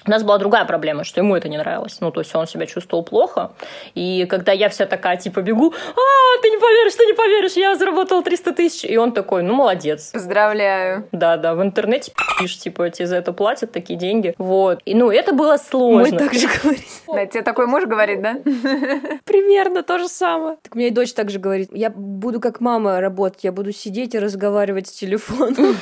у 0.07 0.11
нас 0.11 0.23
была 0.23 0.39
другая 0.39 0.65
проблема, 0.65 1.05
что 1.05 1.21
ему 1.21 1.37
это 1.37 1.49
не 1.49 1.59
нравилось. 1.59 1.99
Ну, 2.01 2.11
то 2.11 2.21
есть 2.21 2.35
он 2.35 2.47
себя 2.47 2.67
чувствовал 2.67 3.05
плохо. 3.05 3.53
И 3.95 4.27
когда 4.29 4.53
я 4.53 4.69
вся 4.69 4.87
такая, 4.87 5.17
типа, 5.17 5.43
бегу, 5.43 5.73
а, 5.73 6.43
ты 6.43 6.51
не 6.51 6.59
поверишь, 6.59 6.95
ты 6.95 7.07
не 7.07 7.13
поверишь, 7.13 7.53
я 7.53 7.77
заработала 7.77 8.23
300 8.23 8.53
тысяч. 8.53 8.85
И 8.85 8.97
он 8.97 9.13
такой, 9.13 9.43
ну, 9.43 9.55
молодец. 9.55 10.11
Поздравляю. 10.13 11.09
Да, 11.13 11.37
да, 11.37 11.55
в 11.55 11.63
интернете 11.63 12.13
пишешь, 12.39 12.59
типа, 12.59 12.91
тебе 12.91 13.07
за 13.07 13.17
это 13.17 13.33
платят 13.33 13.73
такие 13.73 13.99
деньги. 13.99 14.35
Вот. 14.39 14.81
И, 14.85 14.95
ну, 14.95 15.11
это 15.11 15.33
было 15.33 15.57
сложно. 15.57 16.11
Мой 16.11 16.19
так 16.19 16.35
же 16.35 16.49
говорит. 16.63 16.85
Да, 17.07 17.27
тебе 17.27 17.43
такой 17.43 17.67
муж 17.67 17.85
говорит, 17.85 18.23
да? 18.23 18.35
Примерно 19.25 19.83
то 19.83 19.99
же 19.99 20.09
самое. 20.09 20.57
Так 20.63 20.75
мне 20.75 20.89
и 20.89 20.91
дочь 20.91 21.13
также 21.13 21.39
говорит, 21.39 21.69
я 21.73 21.91
буду 21.91 22.41
как 22.41 22.61
мама 22.61 23.01
работать, 23.01 23.45
я 23.45 23.53
буду 23.53 23.73
сидеть 23.73 24.15
и 24.15 24.19
разговаривать 24.19 24.89
с 24.89 24.93
телефоном. 24.93 25.77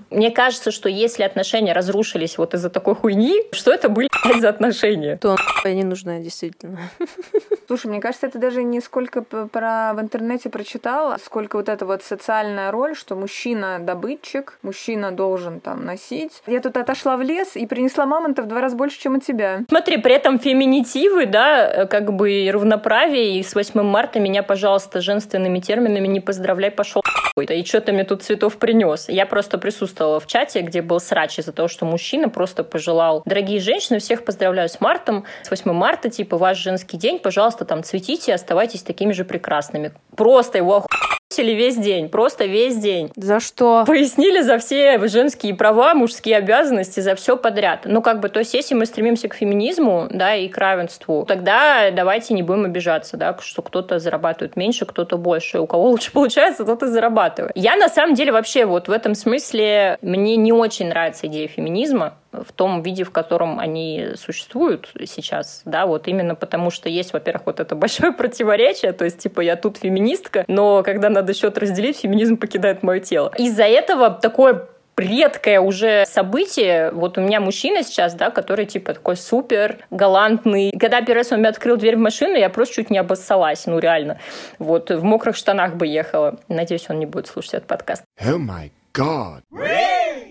Мне 0.10 0.30
кажется, 0.30 0.70
что 0.70 0.88
если 0.88 1.22
отношения 1.22 1.72
разрушились 1.72 2.38
вот 2.38 2.54
из-за 2.54 2.70
такой 2.70 2.94
хуйни, 2.94 3.27
что 3.52 3.72
это 3.72 3.88
были 3.88 4.08
за 4.40 4.48
отношения. 4.48 5.16
То 5.16 5.36
не 5.74 5.84
нужна, 5.84 6.20
действительно. 6.20 6.78
Слушай, 7.68 7.88
мне 7.88 8.00
кажется, 8.00 8.26
это 8.26 8.38
даже 8.38 8.62
не 8.62 8.80
сколько 8.80 9.20
про 9.20 9.92
в 9.92 10.00
интернете 10.00 10.48
прочитала, 10.48 11.18
сколько 11.22 11.56
вот 11.56 11.68
эта 11.68 11.84
вот 11.84 12.02
социальная 12.02 12.70
роль, 12.70 12.96
что 12.96 13.14
мужчина 13.14 13.78
добытчик, 13.78 14.58
мужчина 14.62 15.12
должен 15.12 15.60
там 15.60 15.84
носить. 15.84 16.42
Я 16.46 16.60
тут 16.60 16.78
отошла 16.78 17.18
в 17.18 17.20
лес 17.20 17.56
и 17.56 17.66
принесла 17.66 18.06
мамонта 18.06 18.40
в 18.40 18.46
два 18.48 18.62
раза 18.62 18.74
больше, 18.74 18.98
чем 18.98 19.16
у 19.16 19.20
тебя. 19.20 19.64
Смотри, 19.68 19.98
при 19.98 20.14
этом 20.14 20.38
феминитивы, 20.38 21.26
да, 21.26 21.84
как 21.84 22.14
бы 22.14 22.48
равноправие, 22.50 23.38
и 23.38 23.42
с 23.42 23.54
8 23.54 23.82
марта 23.82 24.18
меня, 24.18 24.42
пожалуйста, 24.42 25.02
женственными 25.02 25.60
терминами 25.60 26.06
не 26.06 26.20
поздравляй, 26.20 26.70
пошел 26.70 27.02
и 27.42 27.64
что 27.64 27.80
ты 27.80 27.92
мне 27.92 28.04
тут 28.04 28.22
цветов 28.22 28.58
принес? 28.58 29.08
Я 29.08 29.26
просто 29.26 29.58
присутствовала 29.58 30.20
в 30.20 30.26
чате, 30.26 30.60
где 30.60 30.82
был 30.82 31.00
срач 31.00 31.38
из-за 31.38 31.52
того, 31.52 31.68
что 31.68 31.84
мужчина 31.84 32.28
просто 32.28 32.64
пожелал. 32.64 33.22
Дорогие 33.24 33.60
женщины, 33.60 33.98
всех 33.98 34.24
поздравляю 34.24 34.68
с 34.68 34.80
мартом, 34.80 35.24
с 35.42 35.50
8 35.50 35.72
марта, 35.72 36.10
типа, 36.10 36.36
ваш 36.36 36.58
женский 36.58 36.96
день, 36.96 37.18
пожалуйста, 37.18 37.57
там 37.64 37.82
цветите, 37.82 38.34
оставайтесь 38.34 38.82
такими 38.82 39.12
же 39.12 39.24
прекрасными. 39.24 39.92
Просто 40.16 40.58
его 40.58 40.86
мусили 41.30 41.52
весь 41.52 41.76
день, 41.76 42.08
просто 42.08 42.46
весь 42.46 42.76
день. 42.76 43.10
За 43.16 43.38
что? 43.40 43.84
Пояснили 43.86 44.40
за 44.40 44.58
все 44.58 44.98
женские 45.08 45.54
права, 45.54 45.94
мужские 45.94 46.36
обязанности, 46.36 47.00
за 47.00 47.14
все 47.14 47.36
подряд. 47.36 47.80
Ну, 47.84 48.02
как 48.02 48.20
бы, 48.20 48.28
то 48.28 48.40
есть, 48.40 48.54
если 48.54 48.74
мы 48.74 48.86
стремимся 48.86 49.28
к 49.28 49.34
феминизму, 49.34 50.08
да, 50.10 50.34
и 50.34 50.48
к 50.48 50.56
равенству, 50.56 51.24
тогда 51.26 51.90
давайте 51.90 52.34
не 52.34 52.42
будем 52.42 52.64
обижаться, 52.64 53.16
да, 53.16 53.36
что 53.40 53.62
кто-то 53.62 53.98
зарабатывает 53.98 54.56
меньше, 54.56 54.86
кто-то 54.86 55.16
больше. 55.16 55.60
У 55.60 55.66
кого 55.66 55.90
лучше 55.90 56.12
получается, 56.12 56.64
тот 56.64 56.82
и 56.82 56.86
зарабатывает. 56.86 57.52
Я, 57.54 57.76
на 57.76 57.88
самом 57.88 58.14
деле, 58.14 58.32
вообще 58.32 58.64
вот 58.64 58.88
в 58.88 58.92
этом 58.92 59.14
смысле, 59.14 59.98
мне 60.02 60.36
не 60.36 60.52
очень 60.52 60.88
нравится 60.88 61.26
идея 61.26 61.48
феминизма, 61.48 62.14
в 62.32 62.52
том 62.52 62.82
виде, 62.82 63.04
в 63.04 63.10
котором 63.10 63.58
они 63.58 64.08
существуют 64.16 64.92
сейчас, 65.06 65.62
да, 65.64 65.86
вот 65.86 66.08
именно 66.08 66.34
потому, 66.34 66.70
что 66.70 66.88
есть, 66.88 67.12
во-первых, 67.12 67.46
вот 67.46 67.60
это 67.60 67.74
большое 67.74 68.12
противоречие, 68.18 68.92
то 68.92 69.04
есть, 69.04 69.18
типа, 69.18 69.40
я 69.40 69.56
тут 69.56 69.78
феминистка, 69.78 70.44
но 70.48 70.82
когда 70.82 71.08
надо 71.08 71.34
счет 71.34 71.58
разделить, 71.58 72.00
феминизм 72.00 72.36
покидает 72.36 72.82
мое 72.82 73.00
тело. 73.00 73.32
Из-за 73.36 73.64
этого 73.64 74.10
такое 74.10 74.68
редкое 74.98 75.60
уже 75.60 76.04
событие. 76.06 76.90
Вот 76.90 77.18
у 77.18 77.20
меня 77.20 77.40
мужчина 77.40 77.82
сейчас, 77.82 78.14
да, 78.14 78.30
который 78.30 78.66
типа 78.66 78.94
такой 78.94 79.16
супер 79.16 79.78
галантный. 79.90 80.72
Когда 80.78 81.00
первый 81.02 81.20
раз 81.20 81.32
он 81.32 81.40
мне 81.40 81.48
открыл 81.48 81.76
дверь 81.76 81.96
в 81.96 82.00
машину, 82.00 82.36
я 82.36 82.50
просто 82.50 82.76
чуть 82.76 82.90
не 82.90 82.98
обоссалась, 82.98 83.66
ну 83.66 83.78
реально. 83.78 84.18
Вот 84.58 84.90
в 84.90 85.02
мокрых 85.04 85.36
штанах 85.36 85.74
бы 85.74 85.86
ехала. 85.86 86.38
Надеюсь, 86.48 86.86
он 86.88 86.98
не 86.98 87.06
будет 87.06 87.28
слушать 87.28 87.54
этот 87.54 87.68
подкаст. 87.68 88.02
Oh 88.20 88.38
my 88.38 88.70
god. 88.92 89.42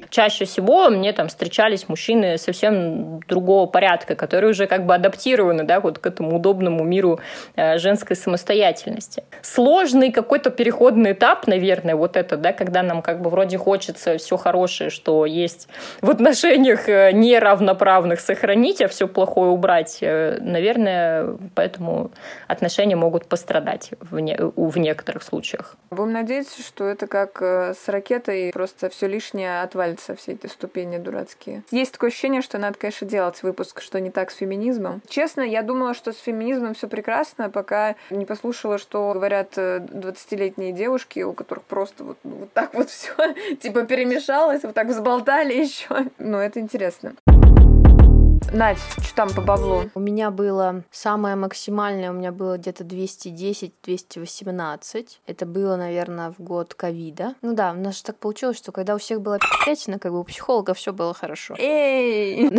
Чаще 0.10 0.46
всего 0.46 0.90
мне 0.90 1.14
там 1.14 1.28
встречались 1.28 1.90
мужчины 1.90 2.38
совсем 2.38 3.20
другого 3.28 3.66
порядка, 3.68 4.16
которые 4.16 4.52
уже 4.52 4.68
как 4.68 4.86
бы 4.86 4.96
адаптированы, 4.96 5.64
да, 5.64 5.80
вот 5.80 6.00
к 6.00 6.06
этому 6.08 6.38
удобному 6.38 6.84
миру 6.84 7.20
э, 7.56 7.78
женской 7.78 8.16
самостоятельности. 8.16 9.24
Сложный 9.42 10.12
какой-то 10.12 10.50
переходный 10.50 11.12
этап, 11.12 11.48
наверное, 11.48 11.96
вот 11.96 12.16
это, 12.16 12.38
да, 12.38 12.54
когда 12.54 12.84
нам 12.84 13.02
как 13.02 13.22
бы 13.22 13.30
вроде 13.30 13.58
хочется 13.58 14.18
все 14.18 14.38
хорошее, 14.38 14.90
что 14.90 15.26
есть 15.26 15.68
в 16.02 16.10
отношениях 16.10 16.88
э, 16.88 17.12
неравноправных 17.12 18.20
сохранить, 18.20 18.82
а 18.82 18.88
все 18.88 19.08
плохое 19.08 19.52
убрать, 19.52 20.00
э, 20.02 20.38
наверное, 20.40 21.36
поэтому 21.56 22.12
отношения 22.48 22.96
могут 22.96 23.28
пострадать 23.28 23.92
в, 24.00 24.20
не, 24.20 24.38
в 24.38 24.78
некоторых 24.78 25.24
случаях. 25.24 25.76
Будем 25.92 26.14
надеяться, 26.14 26.62
что 26.62 26.86
это 26.86 27.08
как 27.08 27.42
с 27.42 27.88
ракетой, 27.88 28.52
просто 28.54 28.90
все 28.90 29.08
лишнее 29.08 29.62
отвалится 29.62 29.97
нравятся 29.98 30.16
все 30.16 30.34
эти 30.34 30.48
ступени 30.48 30.98
дурацкие. 30.98 31.64
Есть 31.72 31.94
такое 31.94 32.10
ощущение, 32.10 32.42
что 32.42 32.58
надо, 32.58 32.78
конечно, 32.78 33.08
делать 33.08 33.42
выпуск, 33.44 33.82
что 33.82 34.00
не 34.00 34.12
так 34.12 34.32
с 34.32 34.36
феминизмом. 34.36 35.02
Честно, 35.08 35.42
я 35.42 35.62
думала, 35.62 35.94
что 35.94 36.14
с 36.14 36.18
феминизмом 36.18 36.74
все 36.74 36.88
прекрасно, 36.88 37.50
пока 37.50 37.96
не 38.10 38.26
послушала, 38.26 38.78
что 38.78 39.14
говорят 39.14 39.58
20-летние 39.58 40.72
э, 40.72 40.74
девушки, 40.74 41.22
у 41.22 41.34
которых 41.34 41.64
просто 41.64 42.04
вот, 42.04 42.18
вот 42.24 42.54
так 42.54 42.74
вот 42.74 42.90
все 42.90 43.14
типа 43.62 43.84
перемешалось, 43.84 44.64
вот 44.64 44.74
так 44.74 44.88
взболтали 44.88 45.54
еще. 45.54 46.08
Но 46.20 46.42
это 46.42 46.60
интересно. 46.60 47.16
Надь, 48.54 48.78
что 49.04 49.16
там 49.16 49.34
по 49.34 49.42
баблу? 49.42 49.90
У 49.94 50.00
меня 50.00 50.32
было 50.32 50.84
самое 50.90 51.36
максимальное, 51.36 52.12
у 52.12 52.14
меня 52.14 52.32
было 52.32 52.58
где-то 52.58 52.86
210-218. 52.86 55.08
Это 55.26 55.46
было, 55.46 55.76
наверное, 55.76 56.32
в 56.32 56.40
год 56.40 56.74
ковида. 56.74 57.36
Ну 57.42 57.54
да, 57.54 57.74
у 57.74 57.76
нас 57.76 57.98
же 57.98 58.04
так 58.04 58.16
получилось, 58.18 58.56
что 58.58 58.72
когда 58.72 58.96
у 58.96 59.00
всех 59.00 59.20
было 59.22 59.38
пятина, 59.66 60.00
как 60.00 60.14
бы 60.14 60.22
у 60.22 60.24
психолога 60.24 60.74
все 60.74 60.94
было 60.94 61.14
хорошо. 61.14 61.56
Эй! 61.58 62.50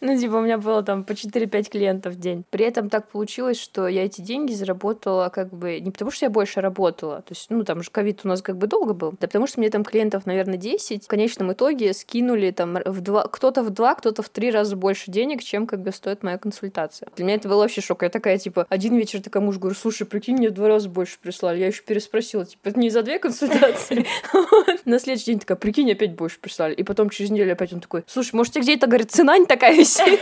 Ну, 0.00 0.18
типа, 0.18 0.36
у 0.36 0.40
меня 0.40 0.56
было 0.56 0.82
там 0.82 1.04
по 1.04 1.12
4-5 1.12 1.70
клиентов 1.70 2.14
в 2.14 2.18
день. 2.18 2.44
При 2.50 2.64
этом 2.64 2.88
так 2.88 3.08
получилось, 3.08 3.60
что 3.60 3.86
я 3.86 4.04
эти 4.04 4.22
деньги 4.22 4.52
заработала 4.52 5.28
как 5.28 5.52
бы 5.52 5.78
не 5.80 5.90
потому, 5.90 6.10
что 6.10 6.24
я 6.24 6.30
больше 6.30 6.60
работала, 6.60 7.16
то 7.16 7.34
есть, 7.34 7.46
ну, 7.50 7.64
там 7.64 7.82
же 7.82 7.90
ковид 7.90 8.20
у 8.24 8.28
нас 8.28 8.40
как 8.40 8.56
бы 8.56 8.66
долго 8.66 8.94
был, 8.94 9.12
да 9.20 9.26
потому 9.26 9.46
что 9.46 9.60
мне 9.60 9.68
там 9.68 9.84
клиентов, 9.84 10.24
наверное, 10.24 10.56
10. 10.56 11.04
В 11.04 11.08
конечном 11.08 11.52
итоге 11.52 11.92
скинули 11.92 12.50
там 12.50 12.78
в 12.84 13.00
два, 13.02 13.24
кто-то 13.24 13.62
в 13.62 13.70
два, 13.70 13.94
кто-то 13.94 14.22
в 14.22 14.28
три 14.30 14.50
раза 14.50 14.74
больше 14.74 15.10
денег, 15.10 15.42
чем 15.42 15.66
как 15.66 15.82
бы 15.82 15.92
стоит 15.92 16.22
моя 16.22 16.38
консультация. 16.38 17.08
Для 17.16 17.24
меня 17.26 17.36
это 17.36 17.48
было 17.48 17.60
вообще 17.60 17.80
шок. 17.82 18.02
Я 18.02 18.08
такая, 18.08 18.38
типа, 18.38 18.66
один 18.70 18.96
вечер 18.96 19.20
такая 19.20 19.42
муж 19.42 19.58
говорю, 19.58 19.76
слушай, 19.76 20.06
прикинь, 20.06 20.36
мне 20.36 20.48
в 20.48 20.52
два 20.52 20.68
раза 20.68 20.88
больше 20.88 21.18
прислали. 21.20 21.58
Я 21.58 21.66
еще 21.66 21.82
переспросила, 21.82 22.46
типа, 22.46 22.68
это 22.70 22.80
не 22.80 22.88
за 22.88 23.02
две 23.02 23.18
консультации? 23.18 24.06
На 24.86 24.98
следующий 24.98 25.26
день 25.26 25.40
такая, 25.40 25.58
прикинь, 25.58 25.92
опять 25.92 26.14
больше 26.14 26.38
прислали. 26.40 26.74
И 26.74 26.82
потом 26.82 27.10
через 27.10 27.30
неделю 27.30 27.52
опять 27.52 27.72
он 27.72 27.80
такой, 27.80 28.04
слушай, 28.06 28.34
может, 28.34 28.54
где 28.56 28.74
это, 28.74 28.86
говорит, 28.86 29.10
цена 29.10 29.36
не 29.36 29.46
такая 29.46 29.76
висит? 29.90 30.20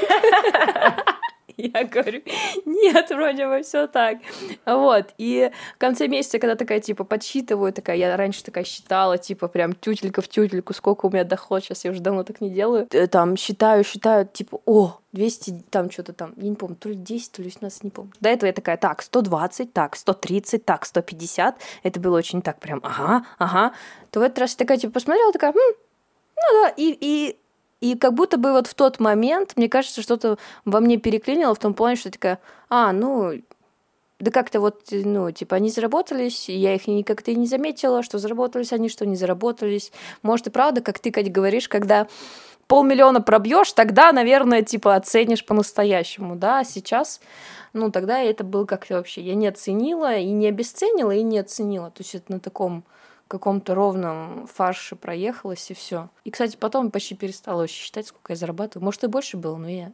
Я 1.59 1.85
говорю, 1.85 2.23
нет, 2.67 3.11
вроде 3.11 3.49
бы 3.49 3.63
все 3.63 3.89
так. 3.89 4.19
Вот. 4.65 5.07
И 5.19 5.51
в 5.75 5.79
конце 5.79 6.07
месяца, 6.07 6.39
когда 6.39 6.55
такая, 6.55 6.79
типа, 6.79 7.03
подсчитываю, 7.03 7.73
такая, 7.73 7.97
я 7.97 8.17
раньше 8.17 8.45
такая 8.45 8.63
считала, 8.63 9.19
типа, 9.19 9.49
прям 9.49 9.73
тютелька 9.73 10.23
в 10.23 10.29
тютельку, 10.29 10.73
сколько 10.73 11.07
у 11.07 11.11
меня 11.11 11.25
доход, 11.25 11.65
сейчас 11.65 11.85
я 11.85 11.91
уже 11.91 12.01
давно 12.01 12.23
так 12.23 12.41
не 12.41 12.51
делаю. 12.51 12.87
Э, 12.93 13.09
там 13.09 13.37
считаю, 13.37 13.83
считаю, 13.83 14.25
типа, 14.25 14.61
о, 14.67 15.01
200, 15.11 15.65
там 15.69 15.91
что-то 15.91 16.13
там, 16.13 16.33
я 16.37 16.49
не 16.49 16.55
помню, 16.55 16.77
то 16.77 16.91
ли 16.91 16.95
10, 16.95 17.33
то 17.33 17.43
ли 17.43 17.49
18, 17.49 17.83
не 17.83 17.91
помню. 17.91 18.13
До 18.21 18.29
этого 18.29 18.47
я 18.47 18.53
такая, 18.53 18.77
так, 18.77 19.03
120, 19.03 19.73
так, 19.73 19.97
130, 19.97 20.65
так, 20.65 20.87
150. 20.87 21.57
Это 21.83 21.99
было 21.99 22.19
очень 22.19 22.41
так 22.41 22.61
прям, 22.61 22.79
ага, 22.85 23.27
ага. 23.39 23.73
То 24.13 24.21
в 24.21 24.23
этот 24.23 24.39
раз 24.39 24.53
я 24.53 24.59
такая, 24.59 24.79
типа, 24.79 24.93
посмотрела, 24.93 25.33
такая, 25.33 25.53
хм, 25.53 25.75
ну 26.37 26.63
да, 26.63 26.73
и, 26.77 26.97
и 27.01 27.37
и 27.81 27.97
как 27.97 28.15
будто 28.15 28.39
бы 28.39 28.53
вот 28.53 28.67
в 28.67 28.75
тот 28.75 28.99
момент, 28.99 29.53
мне 29.57 29.69
кажется, 29.69 30.03
что-то 30.03 30.39
во 30.65 30.81
мне 30.81 30.97
переклинило 30.97 31.55
в 31.55 31.59
том 31.59 31.75
плане, 31.75 31.97
что 31.97 32.11
такая, 32.11 32.41
а, 32.69 32.93
ну, 32.93 33.41
да 34.19 34.31
как-то 34.33 34.61
вот, 34.61 34.83
ну, 34.91 35.31
типа, 35.31 35.57
они 35.57 35.71
заработались, 35.71 36.49
я 36.49 36.75
их 36.75 37.07
как-то 37.07 37.31
и 37.31 37.37
не 37.37 37.47
заметила, 37.47 38.03
что 38.03 38.19
заработались 38.19 38.73
они, 38.73 38.89
что 38.89 39.07
не 39.07 39.15
заработались. 39.15 39.93
Может, 40.23 40.49
и 40.49 40.51
правда, 40.51 40.81
как 40.81 40.99
ты, 40.99 41.13
Кать, 41.13 41.31
говоришь, 41.31 41.69
когда 41.69 42.09
полмиллиона 42.67 43.21
пробьешь, 43.21 43.73
тогда, 43.73 44.13
наверное, 44.13 44.63
типа, 44.63 44.97
оценишь 44.97 45.45
по-настоящему, 45.45 46.35
да, 46.35 46.61
а 46.61 46.65
сейчас, 46.65 47.21
ну, 47.73 47.93
тогда 47.93 48.19
это 48.19 48.43
было 48.43 48.65
как-то 48.65 48.95
вообще, 48.95 49.23
я 49.23 49.37
не 49.37 49.47
оценила, 49.47 50.17
и 50.17 50.31
не 50.31 50.49
обесценила, 50.49 51.13
и 51.13 51.23
не 51.23 51.39
оценила, 51.39 51.91
то 51.91 52.03
есть 52.03 52.17
это 52.17 52.33
на 52.33 52.41
таком 52.41 52.83
каком-то 53.29 53.75
ровном 53.75 54.47
фарше 54.47 54.97
проехалась, 54.97 55.71
и 55.71 55.75
все. 55.75 56.09
И, 56.25 56.31
кстати, 56.31 56.57
потом 56.57 56.91
почти 56.91 57.15
перестала 57.15 57.61
вообще 57.61 57.83
считать, 57.83 58.07
сколько 58.07 58.33
я 58.33 58.37
зарабатываю. 58.37 58.85
Может, 58.85 59.05
и 59.05 59.07
больше 59.09 59.37
было, 59.37 59.57
но 59.57 59.69
я... 59.69 59.93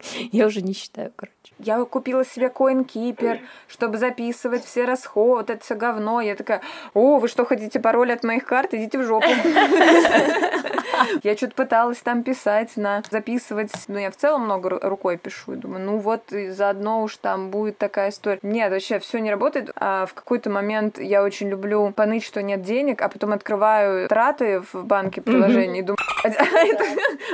Я 0.32 0.46
уже 0.46 0.62
не 0.62 0.72
считаю, 0.72 1.12
короче. 1.16 1.36
Я 1.58 1.84
купила 1.84 2.24
себе 2.24 2.46
CoinKeeper, 2.46 3.40
чтобы 3.68 3.98
записывать 3.98 4.64
все 4.64 4.84
расходы, 4.84 5.54
это 5.54 5.64
все 5.64 5.74
говно. 5.74 6.20
Я 6.20 6.34
такая, 6.36 6.62
о, 6.94 7.18
вы 7.18 7.28
что, 7.28 7.44
хотите 7.44 7.80
пароль 7.80 8.12
от 8.12 8.24
моих 8.24 8.44
карт? 8.44 8.72
Идите 8.74 8.98
в 8.98 9.04
жопу. 9.04 9.28
Я 11.22 11.36
что-то 11.36 11.54
пыталась 11.54 11.98
там 11.98 12.22
писать, 12.22 12.76
на 12.76 13.02
записывать. 13.10 13.72
Ну, 13.88 13.98
я 13.98 14.10
в 14.10 14.16
целом 14.16 14.44
много 14.44 14.68
рукой 14.68 15.16
пишу. 15.16 15.56
Думаю, 15.56 15.84
ну 15.84 15.98
вот, 15.98 16.24
заодно 16.30 17.02
уж 17.02 17.16
там 17.16 17.50
будет 17.50 17.78
такая 17.78 18.10
история. 18.10 18.38
Нет, 18.42 18.70
вообще 18.70 18.98
все 18.98 19.18
не 19.18 19.30
работает. 19.30 19.70
А 19.76 20.06
в 20.06 20.14
какой-то 20.14 20.50
момент 20.50 20.98
я 20.98 21.22
очень 21.22 21.48
люблю 21.48 21.90
поныть, 21.92 22.24
что 22.24 22.42
нет 22.42 22.62
денег, 22.62 23.02
а 23.02 23.08
потом 23.08 23.32
открываю 23.32 24.08
траты 24.08 24.62
в 24.72 24.84
банке 24.84 25.20
приложений 25.20 25.78
и 25.80 25.82
думаю, 25.82 25.98
а 26.24 26.28
это, 26.28 26.84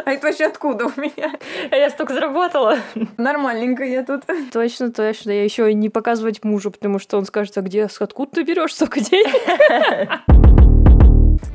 а 0.05 0.13
это 0.13 0.27
вообще 0.27 0.47
откуда 0.47 0.87
у 0.87 0.93
меня? 1.01 1.33
А 1.71 1.77
я 1.77 1.91
столько 1.91 2.15
заработала. 2.15 2.79
Нормальненько 3.17 3.85
я 3.85 4.05
тут. 4.05 4.23
Точно, 4.53 4.93
точно. 4.93 5.31
Я 5.31 5.45
еще 5.45 5.73
не 5.75 5.89
показывать 5.89 6.45
мужу, 6.45 6.71
потому 6.71 6.99
что 6.99 7.19
он 7.19 7.25
скажет, 7.25 7.57
а 7.59 7.63
где, 7.63 7.85
откуда 7.85 8.31
ты 8.31 8.43
берешь 8.43 8.75
столько 8.75 9.01
денег? 9.01 10.56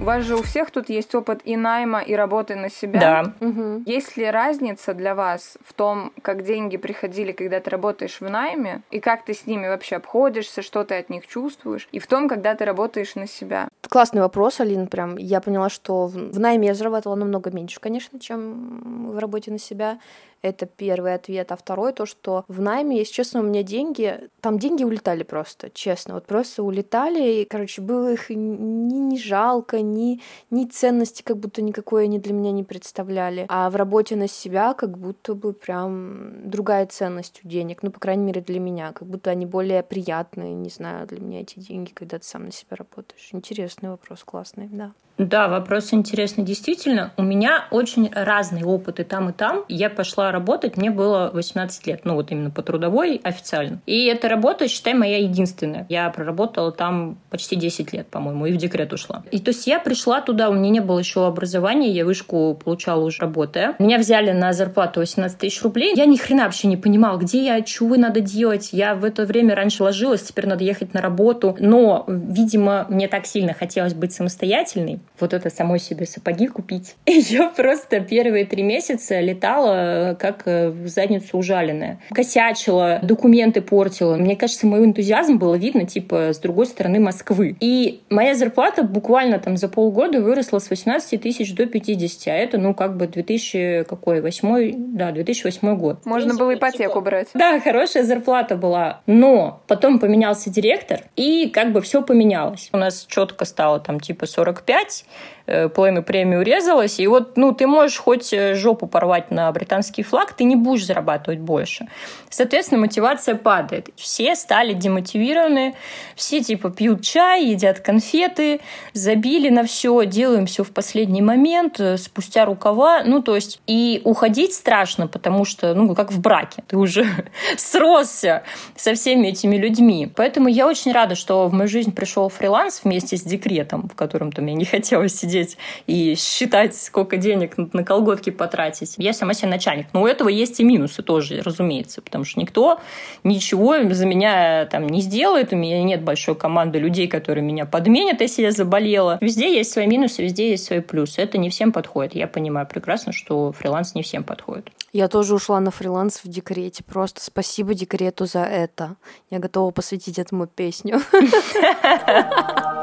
У 0.01 0.03
вас 0.03 0.23
же 0.23 0.35
у 0.35 0.41
всех 0.41 0.71
тут 0.71 0.89
есть 0.89 1.13
опыт 1.13 1.41
и 1.43 1.55
найма, 1.55 1.99
и 1.99 2.15
работы 2.15 2.55
на 2.55 2.71
себя. 2.71 2.99
Да. 3.39 3.47
Угу. 3.47 3.83
Есть 3.85 4.17
ли 4.17 4.25
разница 4.25 4.95
для 4.95 5.13
вас 5.13 5.59
в 5.63 5.73
том, 5.73 6.11
как 6.23 6.43
деньги 6.43 6.77
приходили, 6.77 7.31
когда 7.33 7.59
ты 7.59 7.69
работаешь 7.69 8.19
в 8.19 8.27
найме, 8.27 8.81
и 8.89 8.99
как 8.99 9.23
ты 9.23 9.35
с 9.35 9.45
ними 9.45 9.67
вообще 9.67 9.97
обходишься, 9.97 10.63
что 10.63 10.83
ты 10.85 10.95
от 10.95 11.11
них 11.11 11.27
чувствуешь, 11.27 11.87
и 11.91 11.99
в 11.99 12.07
том, 12.07 12.27
когда 12.27 12.55
ты 12.55 12.65
работаешь 12.65 13.13
на 13.13 13.27
себя? 13.27 13.67
Классный 13.87 14.21
вопрос, 14.21 14.59
Алина, 14.59 14.87
прям. 14.87 15.17
Я 15.17 15.39
поняла, 15.39 15.69
что 15.69 16.07
в 16.07 16.39
найме 16.39 16.69
я 16.69 16.73
зарабатывала 16.73 17.17
намного 17.17 17.51
меньше, 17.51 17.79
конечно, 17.79 18.19
чем 18.19 19.11
в 19.11 19.19
работе 19.19 19.51
на 19.51 19.59
себя. 19.59 19.99
Это 20.41 20.65
первый 20.65 21.13
ответ. 21.13 21.51
А 21.51 21.55
второй 21.55 21.93
то, 21.93 22.05
что 22.05 22.45
в 22.47 22.61
найме, 22.61 22.97
если 22.97 23.13
честно, 23.13 23.41
у 23.41 23.43
меня 23.43 23.63
деньги, 23.63 24.29
там 24.39 24.57
деньги 24.57 24.83
улетали 24.83 25.23
просто, 25.23 25.69
честно. 25.69 26.15
Вот 26.15 26.25
просто 26.25 26.63
улетали, 26.63 27.41
и, 27.41 27.45
короче, 27.45 27.81
было 27.81 28.13
их 28.13 28.29
ни, 28.29 28.35
не 28.35 29.19
жалко, 29.19 29.81
ни, 29.81 30.21
ни 30.49 30.65
ценности 30.65 31.21
как 31.21 31.37
будто 31.37 31.61
никакой 31.61 32.05
они 32.05 32.19
для 32.19 32.33
меня 32.33 32.51
не 32.51 32.63
представляли. 32.63 33.45
А 33.49 33.69
в 33.69 33.75
работе 33.75 34.15
на 34.15 34.27
себя 34.27 34.73
как 34.73 34.97
будто 34.97 35.35
бы 35.35 35.53
прям 35.53 36.49
другая 36.49 36.85
ценность 36.87 37.41
у 37.43 37.47
денег. 37.47 37.83
Ну, 37.83 37.91
по 37.91 37.99
крайней 37.99 38.23
мере, 38.23 38.41
для 38.41 38.59
меня. 38.59 38.93
Как 38.93 39.07
будто 39.07 39.29
они 39.29 39.45
более 39.45 39.83
приятные, 39.83 40.53
не 40.53 40.69
знаю, 40.69 41.07
для 41.07 41.19
меня 41.19 41.41
эти 41.41 41.59
деньги, 41.59 41.91
когда 41.93 42.17
ты 42.17 42.25
сам 42.25 42.45
на 42.45 42.51
себя 42.51 42.77
работаешь. 42.77 43.29
Интересный 43.31 43.89
вопрос, 43.89 44.23
классный, 44.23 44.67
да. 44.71 44.91
Да, 45.21 45.47
вопрос 45.47 45.93
интересный. 45.93 46.43
Действительно, 46.43 47.11
у 47.15 47.21
меня 47.21 47.65
очень 47.69 48.09
разный 48.11 48.63
опыт 48.63 48.99
и 48.99 49.03
там, 49.03 49.29
и 49.29 49.33
там. 49.33 49.63
Я 49.67 49.91
пошла 49.91 50.31
работать, 50.31 50.77
мне 50.77 50.89
было 50.89 51.29
18 51.31 51.85
лет, 51.85 52.01
ну 52.05 52.15
вот 52.15 52.31
именно 52.31 52.49
по 52.49 52.63
трудовой 52.63 53.21
официально. 53.23 53.79
И 53.85 54.05
эта 54.05 54.27
работа, 54.27 54.67
считай, 54.67 54.95
моя 54.95 55.19
единственная. 55.19 55.85
Я 55.89 56.09
проработала 56.09 56.71
там 56.71 57.19
почти 57.29 57.55
10 57.55 57.93
лет, 57.93 58.07
по-моему, 58.07 58.47
и 58.47 58.51
в 58.51 58.57
декрет 58.57 58.93
ушла. 58.93 59.23
И 59.29 59.39
то 59.39 59.49
есть 59.49 59.67
я 59.67 59.79
пришла 59.79 60.21
туда, 60.21 60.49
у 60.49 60.53
меня 60.53 60.71
не 60.71 60.79
было 60.79 60.97
еще 60.97 61.27
образования, 61.27 61.91
я 61.91 62.03
вышку 62.03 62.55
получала 62.55 63.03
уже 63.03 63.21
работая. 63.21 63.75
Меня 63.77 63.99
взяли 63.99 64.31
на 64.31 64.53
зарплату 64.53 65.01
18 65.01 65.37
тысяч 65.37 65.61
рублей. 65.61 65.93
Я 65.95 66.07
ни 66.07 66.17
хрена 66.17 66.45
вообще 66.45 66.67
не 66.67 66.77
понимала, 66.77 67.19
где 67.19 67.45
я, 67.45 67.61
чего 67.61 67.95
надо 67.95 68.21
делать. 68.21 68.69
Я 68.71 68.95
в 68.95 69.05
это 69.05 69.25
время 69.25 69.53
раньше 69.53 69.83
ложилась, 69.83 70.23
теперь 70.23 70.47
надо 70.47 70.63
ехать 70.63 70.95
на 70.95 71.01
работу. 71.01 71.55
Но, 71.59 72.05
видимо, 72.07 72.87
мне 72.89 73.07
так 73.07 73.27
сильно 73.27 73.53
хотелось 73.53 73.93
быть 73.93 74.13
самостоятельной, 74.13 74.99
вот 75.19 75.33
это 75.33 75.49
самой 75.49 75.79
себе 75.79 76.05
сапоги 76.05 76.47
купить. 76.47 76.95
И 77.05 77.13
я 77.13 77.49
просто 77.49 77.99
первые 77.99 78.45
три 78.45 78.63
месяца 78.63 79.19
летала 79.19 80.15
как 80.19 80.43
э, 80.45 80.69
в 80.69 80.87
задницу 80.87 81.37
ужаленная. 81.37 81.99
Косячила, 82.11 82.99
документы 83.03 83.61
портила. 83.61 84.15
Мне 84.15 84.35
кажется, 84.35 84.67
мой 84.67 84.83
энтузиазм 84.85 85.37
было 85.37 85.55
видно, 85.55 85.85
типа, 85.85 86.33
с 86.33 86.39
другой 86.39 86.65
стороны 86.65 86.99
Москвы. 86.99 87.55
И 87.59 88.01
моя 88.09 88.35
зарплата 88.35 88.83
буквально 88.83 89.39
там 89.39 89.57
за 89.57 89.67
полгода 89.69 90.21
выросла 90.21 90.59
с 90.59 90.69
18 90.69 91.21
тысяч 91.21 91.53
до 91.55 91.65
50. 91.65 92.27
А 92.27 92.31
это, 92.31 92.57
ну, 92.57 92.73
как 92.73 92.97
бы 92.97 93.07
2000 93.07 93.85
какой, 93.87 94.21
восьмой, 94.21 94.73
да, 94.77 95.11
2008 95.11 95.77
год. 95.77 96.05
Можно 96.05 96.35
было 96.35 96.53
ипотеку 96.53 96.93
типа, 96.93 97.01
брать. 97.01 97.27
Да, 97.33 97.59
хорошая 97.59 98.03
зарплата 98.03 98.55
была. 98.55 99.01
Но 99.05 99.61
потом 99.67 99.99
поменялся 99.99 100.49
директор, 100.49 101.01
и 101.15 101.49
как 101.49 101.71
бы 101.71 101.81
все 101.81 102.01
поменялось. 102.01 102.69
У 102.73 102.77
нас 102.77 103.05
четко 103.07 103.45
стало 103.45 103.79
там 103.79 103.99
типа 103.99 104.25
45, 104.25 105.00
Э, 105.47 105.69
половину 105.69 106.03
премии 106.03 106.37
урезалась, 106.37 106.99
и 106.99 107.07
вот, 107.07 107.35
ну, 107.35 107.51
ты 107.51 107.65
можешь 107.65 107.97
хоть 107.97 108.31
э, 108.31 108.53
жопу 108.55 108.87
порвать 108.87 109.31
на 109.31 109.51
британский 109.51 110.03
флаг, 110.03 110.33
ты 110.33 110.43
не 110.43 110.55
будешь 110.55 110.85
зарабатывать 110.85 111.39
больше. 111.39 111.87
Соответственно, 112.29 112.81
мотивация 112.81 113.35
падает. 113.35 113.89
Все 113.95 114.35
стали 114.35 114.73
демотивированы, 114.73 115.75
все, 116.15 116.41
типа, 116.41 116.69
пьют 116.69 117.01
чай, 117.01 117.45
едят 117.45 117.79
конфеты, 117.79 118.61
забили 118.93 119.49
на 119.49 119.63
все, 119.63 120.05
делаем 120.05 120.45
все 120.45 120.63
в 120.63 120.71
последний 120.71 121.21
момент, 121.23 121.79
э, 121.79 121.97
спустя 121.97 122.45
рукава, 122.45 123.03
ну, 123.03 123.21
то 123.21 123.35
есть, 123.35 123.61
и 123.65 124.01
уходить 124.05 124.53
страшно, 124.53 125.07
потому 125.07 125.43
что, 125.43 125.73
ну, 125.73 125.93
как 125.95 126.11
в 126.11 126.21
браке, 126.21 126.63
ты 126.67 126.77
уже 126.77 127.05
сросся 127.57 128.43
со 128.75 128.93
всеми 128.93 129.27
этими 129.29 129.57
людьми. 129.57 130.09
Поэтому 130.15 130.47
я 130.49 130.67
очень 130.67 130.91
рада, 130.91 131.15
что 131.15 131.47
в 131.47 131.53
мою 131.53 131.67
жизнь 131.67 131.93
пришел 131.93 132.29
фриланс 132.29 132.81
вместе 132.83 133.17
с 133.17 133.23
декретом, 133.23 133.89
в 133.89 133.95
котором 133.95 134.31
там 134.31 134.45
я 134.45 134.53
не 134.53 134.65
хотела 134.65 134.80
сидеть 134.85 135.41
сидеть 135.41 135.57
и 135.87 136.15
считать, 136.15 136.75
сколько 136.75 137.17
денег 137.17 137.57
на 137.57 137.83
колготки 137.83 138.29
потратить. 138.29 138.95
Я 138.97 139.13
сама 139.13 139.33
себе 139.33 139.49
начальник. 139.49 139.87
Но 139.93 140.03
у 140.03 140.07
этого 140.07 140.29
есть 140.29 140.59
и 140.59 140.63
минусы 140.63 141.03
тоже, 141.03 141.41
разумеется, 141.43 142.01
потому 142.01 142.23
что 142.23 142.39
никто 142.39 142.79
ничего 143.23 143.75
за 143.91 144.05
меня 144.05 144.65
там 144.65 144.87
не 144.87 145.01
сделает. 145.01 145.53
У 145.53 145.55
меня 145.55 145.83
нет 145.83 146.01
большой 146.01 146.35
команды 146.35 146.79
людей, 146.79 147.07
которые 147.07 147.43
меня 147.43 147.65
подменят, 147.65 148.21
если 148.21 148.43
я 148.43 148.51
заболела. 148.51 149.17
Везде 149.21 149.55
есть 149.55 149.71
свои 149.71 149.87
минусы, 149.87 150.23
везде 150.23 150.51
есть 150.51 150.65
свои 150.65 150.79
плюсы. 150.79 151.21
Это 151.21 151.37
не 151.37 151.49
всем 151.49 151.71
подходит. 151.71 152.15
Я 152.15 152.27
понимаю 152.27 152.67
прекрасно, 152.67 153.11
что 153.11 153.51
фриланс 153.51 153.95
не 153.95 154.03
всем 154.03 154.23
подходит. 154.23 154.69
Я 154.93 155.07
тоже 155.07 155.35
ушла 155.35 155.59
на 155.59 155.71
фриланс 155.71 156.21
в 156.23 156.27
декрете. 156.27 156.83
Просто 156.83 157.21
спасибо 157.23 157.73
декрету 157.73 158.25
за 158.25 158.43
это. 158.43 158.97
Я 159.29 159.39
готова 159.39 159.71
посвятить 159.71 160.19
этому 160.19 160.47
песню. 160.47 161.01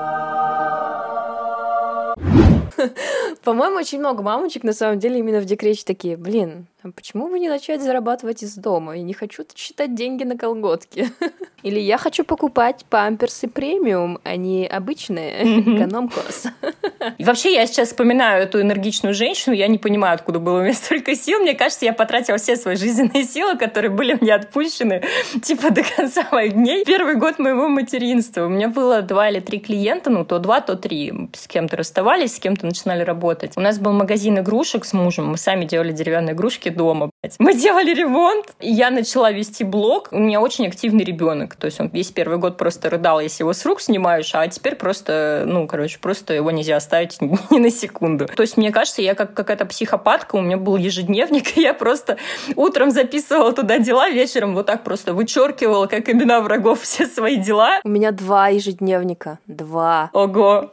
По-моему, 3.44 3.76
очень 3.76 3.98
много 3.98 4.22
мамочек 4.22 4.64
на 4.64 4.72
самом 4.72 4.98
деле 4.98 5.18
именно 5.18 5.40
в 5.40 5.44
декрете 5.44 5.84
такие, 5.84 6.16
блин, 6.16 6.66
почему 6.94 7.28
бы 7.28 7.40
не 7.40 7.48
начать 7.48 7.82
зарабатывать 7.82 8.44
из 8.44 8.54
дома? 8.54 8.96
Я 8.96 9.02
не 9.02 9.12
хочу 9.12 9.44
считать 9.56 9.96
деньги 9.96 10.22
на 10.22 10.38
колготки. 10.38 11.08
Или 11.64 11.80
я 11.80 11.98
хочу 11.98 12.24
покупать 12.24 12.84
памперсы 12.88 13.48
премиум, 13.48 14.20
а 14.22 14.36
не 14.36 14.64
обычные 14.64 15.60
эконом-класс. 15.60 16.46
И 17.18 17.24
вообще, 17.24 17.52
я 17.54 17.66
сейчас 17.66 17.88
вспоминаю 17.88 18.44
эту 18.44 18.60
энергичную 18.60 19.12
женщину, 19.12 19.56
я 19.56 19.66
не 19.66 19.78
понимаю, 19.78 20.14
откуда 20.14 20.38
было 20.38 20.60
у 20.60 20.62
меня 20.62 20.74
столько 20.74 21.16
сил. 21.16 21.40
Мне 21.40 21.54
кажется, 21.54 21.84
я 21.84 21.92
потратила 21.92 22.38
все 22.38 22.54
свои 22.54 22.76
жизненные 22.76 23.24
силы, 23.24 23.56
которые 23.56 23.90
были 23.90 24.16
мне 24.20 24.32
отпущены, 24.32 25.02
типа, 25.42 25.70
до 25.70 25.82
конца 25.82 26.28
моих 26.30 26.52
дней. 26.52 26.84
Первый 26.84 27.16
год 27.16 27.40
моего 27.40 27.68
материнства. 27.68 28.46
У 28.46 28.48
меня 28.48 28.68
было 28.68 29.02
два 29.02 29.28
или 29.28 29.40
три 29.40 29.58
клиента, 29.58 30.10
ну, 30.10 30.24
то 30.24 30.38
два, 30.38 30.60
то 30.60 30.76
три. 30.76 31.12
С 31.34 31.48
кем-то 31.48 31.76
расставались, 31.76 32.36
с 32.36 32.38
кем-то 32.38 32.66
начинали 32.66 33.02
работать. 33.02 33.54
У 33.56 33.60
нас 33.60 33.80
был 33.80 33.92
магазин 33.92 34.38
игрушек 34.38 34.84
с 34.84 34.92
мужем, 34.92 35.26
мы 35.26 35.38
сами 35.38 35.64
делали 35.64 35.90
деревянные 35.90 36.34
игрушки 36.34 36.67
дома. 36.70 37.10
Мы 37.38 37.54
делали 37.54 37.94
ремонт, 37.94 38.54
я 38.60 38.90
начала 38.90 39.30
вести 39.32 39.64
блог. 39.64 40.08
У 40.12 40.18
меня 40.18 40.40
очень 40.40 40.66
активный 40.66 41.04
ребенок, 41.04 41.56
то 41.56 41.66
есть 41.66 41.80
он 41.80 41.88
весь 41.88 42.10
первый 42.10 42.38
год 42.38 42.56
просто 42.56 42.90
рыдал, 42.90 43.20
если 43.20 43.42
его 43.42 43.52
с 43.52 43.64
рук 43.66 43.80
снимаешь, 43.80 44.30
а 44.34 44.46
теперь 44.48 44.76
просто, 44.76 45.44
ну, 45.46 45.66
короче, 45.66 45.98
просто 45.98 46.34
его 46.34 46.50
нельзя 46.50 46.76
оставить 46.76 47.18
ни 47.50 47.58
на 47.58 47.70
секунду. 47.70 48.26
То 48.26 48.42
есть 48.42 48.56
мне 48.56 48.70
кажется, 48.72 49.02
я 49.02 49.14
как 49.14 49.34
какая-то 49.34 49.66
психопатка, 49.66 50.36
у 50.36 50.40
меня 50.40 50.56
был 50.56 50.76
ежедневник, 50.76 51.56
и 51.56 51.62
я 51.62 51.74
просто 51.74 52.18
утром 52.56 52.90
записывала 52.90 53.52
туда 53.52 53.78
дела, 53.78 54.10
вечером 54.10 54.54
вот 54.54 54.66
так 54.66 54.84
просто 54.84 55.14
вычеркивала, 55.14 55.86
как 55.86 56.08
имена 56.08 56.40
врагов, 56.40 56.80
все 56.82 57.06
свои 57.06 57.36
дела. 57.36 57.80
У 57.84 57.88
меня 57.88 58.12
два 58.12 58.48
ежедневника. 58.48 59.38
Два. 59.46 60.10
Ого. 60.12 60.70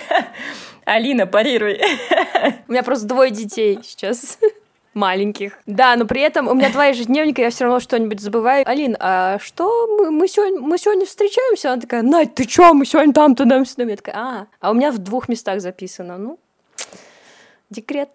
Алина, 0.86 1.26
парируй. 1.26 1.82
У 2.68 2.72
меня 2.72 2.84
просто 2.84 3.08
двое 3.08 3.32
детей 3.32 3.80
сейчас 3.84 4.38
маленьких. 4.96 5.60
Да, 5.68 5.96
но 5.96 6.06
при 6.06 6.22
этом 6.22 6.48
у 6.48 6.54
меня 6.54 6.72
два 6.72 6.88
ежедневника, 6.88 7.42
я 7.42 7.50
все 7.50 7.66
равно 7.66 7.80
что-нибудь 7.80 8.20
забываю. 8.20 8.68
Алин, 8.68 8.96
а 9.00 9.38
что 9.40 9.88
мы, 9.88 10.10
мы, 10.10 10.28
сегодня, 10.28 10.60
мы 10.60 10.78
сегодня 10.78 11.06
встречаемся? 11.06 11.74
Она 11.74 11.82
такая, 11.82 12.02
Надь, 12.02 12.34
ты 12.34 12.46
чё, 12.46 12.74
мы 12.74 12.86
сегодня 12.86 13.14
там, 13.14 13.36
туда, 13.36 13.64
сюда. 13.66 13.84
Я 13.84 13.98
такая, 13.98 14.16
а, 14.16 14.48
а 14.60 14.72
у 14.72 14.74
меня 14.74 14.92
в 14.92 14.98
двух 14.98 15.30
местах 15.30 15.62
записано. 15.62 16.18
Ну, 16.18 16.40
декрет. 17.70 18.10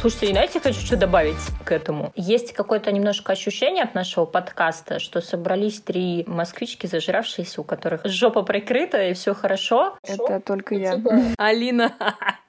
Слушайте, 0.00 0.28
знаете, 0.28 0.60
хочу 0.60 0.80
что 0.80 0.96
добавить 0.96 1.36
к 1.64 1.72
этому. 1.72 2.12
Есть 2.16 2.52
какое-то 2.52 2.92
немножко 2.92 3.32
ощущение 3.32 3.84
от 3.84 3.94
нашего 3.94 4.26
подкаста, 4.26 4.98
что 4.98 5.20
собрались 5.20 5.80
три 5.80 6.24
москвички, 6.26 6.86
зажравшиеся, 6.86 7.60
у 7.60 7.64
которых 7.64 8.04
жопа 8.04 8.42
прикрыта 8.42 9.02
и 9.02 9.14
все 9.14 9.32
хорошо. 9.32 9.96
Это 10.02 10.40
только 10.40 10.74
я. 10.74 11.00
Алина. 11.38 11.94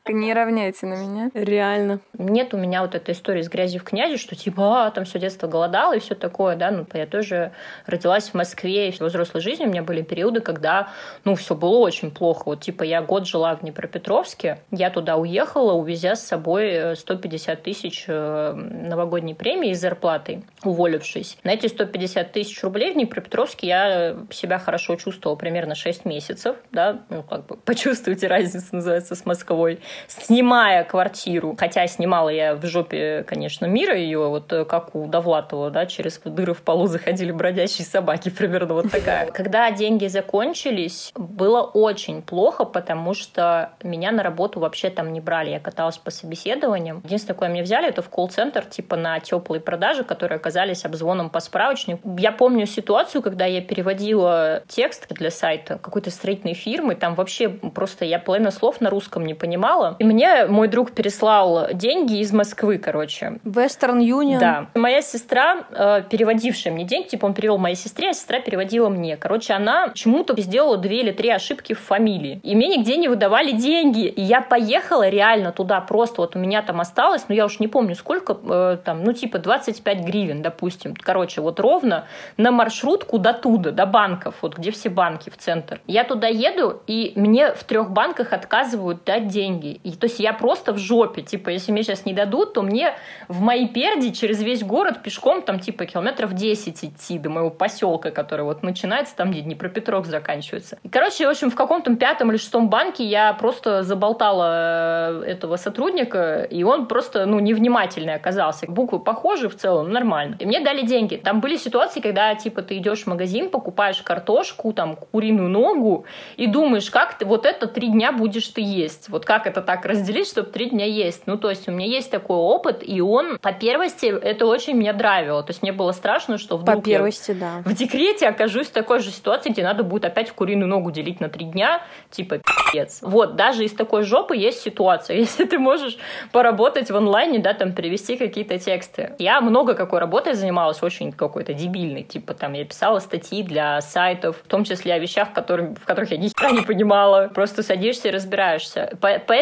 Не 0.10 0.34
равняйте 0.34 0.86
на 0.86 0.96
меня. 0.96 1.32
Реально. 1.34 2.00
Нет 2.18 2.54
у 2.54 2.58
меня 2.58 2.82
вот 2.82 2.96
этой 2.96 3.14
истории 3.14 3.42
с 3.42 3.50
грязью 3.50 3.82
в 3.82 3.84
князе, 3.84 4.18
что 4.18 4.36
типа, 4.36 4.88
а, 4.88 4.92
там 4.92 5.06
все 5.06 5.20
детство 5.20 5.48
голодала 5.48 5.96
и 5.96 6.00
все 6.00 6.16
такое, 6.16 6.56
да, 6.56 6.72
ну, 6.72 6.86
я 6.94 7.06
тоже 7.06 7.52
родилась 7.86 8.30
в 8.30 8.34
Москве, 8.34 8.90
и 8.90 8.92
в 8.92 9.02
взрослой 9.02 9.42
жизни 9.42 9.66
у 9.66 9.70
меня 9.70 9.84
были 9.84 10.02
периоды, 10.02 10.42
когда, 10.42 10.90
ну, 11.24 11.36
все 11.36 11.56
было 11.56 11.78
очень 11.78 12.12
плохо. 12.12 12.44
Вот, 12.46 12.62
типа, 12.62 12.84
я 12.84 13.02
год 13.02 13.28
жила 13.28 13.56
в 13.56 13.62
Днепропетровске, 13.62 14.60
я 14.72 14.90
туда 14.90 15.18
уехала, 15.18 15.74
увезя 15.74 16.16
с 16.16 16.26
собой 16.26 16.96
150 16.96 17.60
э, 17.60 17.62
тысяч 17.62 18.06
э, 18.08 18.54
новогодней 18.54 19.36
премии 19.36 19.74
с 19.74 19.80
зарплатой, 19.80 20.44
уволившись. 20.64 21.38
На 21.44 21.52
эти 21.52 21.68
150 21.68 22.32
тысяч 22.32 22.62
рублей 22.64 22.92
в 22.92 22.94
Днепропетровске 22.96 23.68
я 23.68 24.18
себя 24.32 24.60
хорошо 24.60 24.96
чувствовала 24.96 25.38
примерно 25.38 25.76
6 25.76 26.06
месяцев, 26.06 26.56
да, 26.72 27.02
ну, 27.10 27.24
как 27.24 27.46
бы 27.46 27.58
почувствуйте 27.58 28.28
разницу, 28.28 28.68
называется, 28.72 29.16
с 29.16 29.26
Москвой 29.26 29.80
снимая 30.08 30.84
квартиру, 30.84 31.56
хотя 31.58 31.88
снимала 31.88 32.30
я 32.30 32.56
в 32.56 32.66
жопе, 32.66 33.24
конечно, 33.28 33.66
мира 33.66 33.96
ее, 33.96 34.28
вот 34.28 34.52
э, 34.54 34.66
как 34.66 34.96
у 34.96 35.08
Довлатова, 35.08 35.70
да, 35.70 35.86
через 35.86 36.20
дыры 36.24 36.54
в 36.54 36.62
полу 36.62 36.88
заходили 36.88 37.32
бродячие 37.32 37.86
собаки, 37.86 38.30
примерно 38.30 38.76
вот 38.76 38.92
такая. 38.92 39.28
Когда 39.32 39.72
деньги 39.72 40.08
закончились, 40.08 41.12
было 41.16 41.62
очень 41.62 42.22
плохо, 42.22 42.66
потому 42.66 43.14
что 43.14 43.72
меня 43.84 44.12
на 44.12 44.24
работу 44.24 44.60
вообще 44.60 44.90
там 44.90 45.14
не 45.14 45.22
брали. 45.22 45.52
Я 45.52 45.60
каталась 45.60 45.98
по 45.98 46.12
собеседованиям. 46.12 47.02
Единственное, 47.04 47.38
кое 47.38 47.50
меня 47.50 47.64
взяли, 47.64 47.88
это 47.88 48.02
в 48.02 48.10
колл-центр, 48.10 48.66
типа 48.66 48.96
на 48.96 49.20
теплые 49.20 49.62
продажи, 49.62 50.04
которые 50.04 50.38
оказались 50.38 50.86
обзвоном 50.86 51.30
по 51.30 51.40
справочнику. 51.40 52.16
Я 52.18 52.32
помню 52.32 52.66
ситуацию, 52.66 53.22
когда 53.22 53.46
я 53.46 53.62
переводила 53.62 54.64
текст 54.68 55.08
для 55.10 55.32
сайта 55.32 55.78
какой-то 55.78 56.12
строительной 56.12 56.54
фирмы, 56.54 56.96
там 56.96 57.16
вообще 57.16 57.50
просто 57.50 58.06
я 58.06 58.20
половину 58.20 58.52
слов 58.52 58.82
на 58.82 58.90
русском 58.90 59.26
не 59.26 59.34
понимала, 59.34 59.87
было. 59.90 59.96
И 60.00 60.04
мне 60.04 60.46
мой 60.46 60.68
друг 60.68 60.92
переслал 60.92 61.70
деньги 61.74 62.20
из 62.20 62.32
Москвы, 62.32 62.78
короче. 62.78 63.40
Western 63.44 64.00
Union. 64.00 64.40
Да. 64.40 64.68
Моя 64.76 65.02
сестра, 65.02 65.66
э, 65.72 66.04
переводившая 66.10 66.74
мне 66.74 66.84
деньги, 66.84 67.08
типа 67.10 67.26
он 67.26 67.34
перевел 67.34 67.58
моей 67.58 67.76
сестре, 67.76 68.10
а 68.10 68.14
сестра 68.14 68.40
переводила 68.40 68.90
мне. 68.90 69.18
Короче, 69.18 69.54
она 69.54 69.88
почему-то 69.88 70.40
сделала 70.40 70.78
две 70.78 71.02
или 71.02 71.12
три 71.12 71.30
ошибки 71.30 71.74
в 71.74 71.80
фамилии. 71.80 72.40
И 72.44 72.56
мне 72.56 72.68
нигде 72.68 72.98
не 72.98 73.08
выдавали 73.08 73.52
деньги. 73.52 74.06
И 74.08 74.22
я 74.22 74.42
поехала 74.42 75.08
реально 75.10 75.52
туда 75.52 75.82
просто. 75.82 76.22
Вот 76.22 76.36
у 76.36 76.40
меня 76.40 76.62
там 76.62 76.82
осталось, 76.82 77.26
ну 77.28 77.36
я 77.36 77.46
уж 77.46 77.60
не 77.60 77.68
помню 77.68 77.96
сколько, 77.96 78.38
э, 78.44 78.78
там, 78.84 79.04
ну 79.04 79.14
типа 79.14 79.40
25 79.40 80.00
гривен, 80.00 80.42
допустим. 80.42 80.96
Короче, 81.00 81.42
вот 81.42 81.60
ровно 81.60 82.06
на 82.38 82.52
маршрутку 82.52 83.18
до 83.18 83.34
туда, 83.34 83.72
до 83.72 83.86
банков, 83.86 84.36
вот 84.42 84.58
где 84.58 84.72
все 84.72 84.90
банки 84.90 85.30
в 85.30 85.38
центр. 85.38 85.80
Я 85.88 86.04
туда 86.04 86.28
еду, 86.28 86.82
и 86.88 87.14
мне 87.16 87.54
в 87.54 87.64
трех 87.64 87.92
банках 87.92 88.34
отказывают 88.34 89.04
дать 89.06 89.28
деньги. 89.28 89.77
И, 89.84 89.92
то 89.92 90.08
есть 90.08 90.20
я 90.20 90.34
просто 90.34 90.74
в 90.74 90.78
жопе. 90.78 91.22
Типа, 91.22 91.50
если 91.50 91.72
мне 91.72 91.84
сейчас 91.84 92.06
не 92.06 92.14
дадут, 92.14 92.54
то 92.54 92.62
мне 92.62 92.94
в 93.28 93.42
моей 93.42 93.68
перде 93.68 94.12
через 94.14 94.42
весь 94.42 94.64
город 94.64 95.04
пешком 95.04 95.42
там 95.42 95.60
типа 95.60 95.86
километров 95.86 96.34
10 96.34 96.84
идти 96.84 97.20
до 97.20 97.30
моего 97.30 97.50
поселка, 97.50 98.12
который 98.12 98.46
вот 98.46 98.64
начинается 98.64 99.16
там, 99.16 99.32
где 99.32 99.42
Днепропетровск 99.42 100.10
заканчивается. 100.10 100.78
И, 100.84 100.90
короче, 100.90 101.28
в 101.28 101.30
общем, 101.30 101.50
в 101.50 101.56
каком-то 101.56 101.96
пятом 101.96 102.32
или 102.32 102.38
шестом 102.38 102.70
банке 102.70 103.04
я 103.04 103.34
просто 103.34 103.84
заболтала 103.84 105.22
э, 105.24 105.24
этого 105.26 105.58
сотрудника, 105.58 106.44
и 106.44 106.64
он 106.64 106.88
просто, 106.88 107.26
ну, 107.26 107.40
невнимательный 107.40 108.16
оказался. 108.16 108.66
Буквы 108.70 109.00
похожи 109.00 109.50
в 109.50 109.56
целом, 109.56 109.92
нормально. 109.92 110.36
И 110.40 110.46
мне 110.46 110.60
дали 110.60 110.86
деньги. 110.86 111.16
Там 111.16 111.42
были 111.42 111.58
ситуации, 111.58 112.00
когда, 112.00 112.34
типа, 112.36 112.62
ты 112.62 112.78
идешь 112.78 113.04
в 113.04 113.08
магазин, 113.08 113.50
покупаешь 113.50 114.02
картошку, 114.02 114.74
там, 114.74 114.96
куриную 114.96 115.50
ногу, 115.50 116.06
и 116.36 116.48
думаешь, 116.48 116.90
как 116.92 117.18
ты 117.18 117.26
вот 117.26 117.46
это 117.46 117.68
три 117.68 117.90
дня 117.90 118.12
будешь 118.12 118.48
ты 118.48 118.62
есть. 118.62 119.10
Вот 119.10 119.26
как 119.26 119.48
это 119.48 119.62
так 119.68 119.86
разделить, 119.86 120.28
чтобы 120.28 120.50
три 120.50 120.70
дня 120.70 120.86
есть. 120.86 121.24
Ну, 121.28 121.38
то 121.38 121.50
есть 121.50 121.68
у 121.68 121.72
меня 121.72 121.86
есть 121.86 122.10
такой 122.10 122.38
опыт, 122.38 122.82
и 122.82 123.02
он, 123.02 123.38
по 123.38 123.52
первости, 123.52 124.06
это 124.06 124.46
очень 124.46 124.74
меня 124.76 124.94
драйвило. 124.94 125.44
То 125.44 125.52
есть 125.52 125.62
мне 125.62 125.74
было 125.74 125.92
страшно, 125.92 126.38
что 126.38 126.56
вдруг 126.58 126.78
По 126.78 126.82
первости, 126.82 127.32
да. 127.32 127.62
в 127.66 127.74
декрете 127.74 128.30
окажусь 128.30 128.68
в 128.68 128.72
такой 128.72 129.00
же 129.00 129.12
ситуации, 129.12 129.50
где 129.50 129.64
надо 129.64 129.84
будет 129.84 130.06
опять 130.06 130.32
куриную 130.32 130.70
ногу 130.70 130.90
делить 130.90 131.20
на 131.20 131.28
три 131.28 131.46
дня, 131.46 131.82
типа 132.10 132.38
пи***ц. 132.38 133.06
Вот, 133.06 133.36
даже 133.36 133.66
из 133.66 133.74
такой 133.74 134.04
жопы 134.04 134.38
есть 134.38 134.62
ситуация. 134.62 135.18
Если 135.28 135.44
ты 135.44 135.60
можешь 135.60 135.98
поработать 136.32 136.90
в 136.90 136.96
онлайне, 136.96 137.40
да, 137.40 137.54
там, 137.54 137.74
перевести 137.74 138.16
какие-то 138.16 138.58
тексты. 138.58 139.16
Я 139.20 139.42
много 139.42 139.74
какой 139.74 140.00
работой 140.00 140.34
занималась, 140.34 140.82
очень 140.82 141.12
какой-то 141.12 141.54
дебильной. 141.54 142.04
Типа, 142.04 142.34
там, 142.34 142.54
я 142.54 142.64
писала 142.64 143.00
статьи 143.00 143.44
для 143.44 143.82
сайтов, 143.82 144.38
в 144.44 144.48
том 144.48 144.64
числе 144.64 144.94
о 144.94 145.00
вещах, 145.00 145.34
которые, 145.34 145.76
в 145.76 145.86
которых 145.86 146.12
я 146.12 146.18
ни 146.18 146.30
хера 146.30 146.52
не 146.52 146.62
понимала. 146.62 147.30
Просто 147.34 147.64
садишься 147.64 148.08
и 148.08 148.12
разбираешься. 148.12 148.98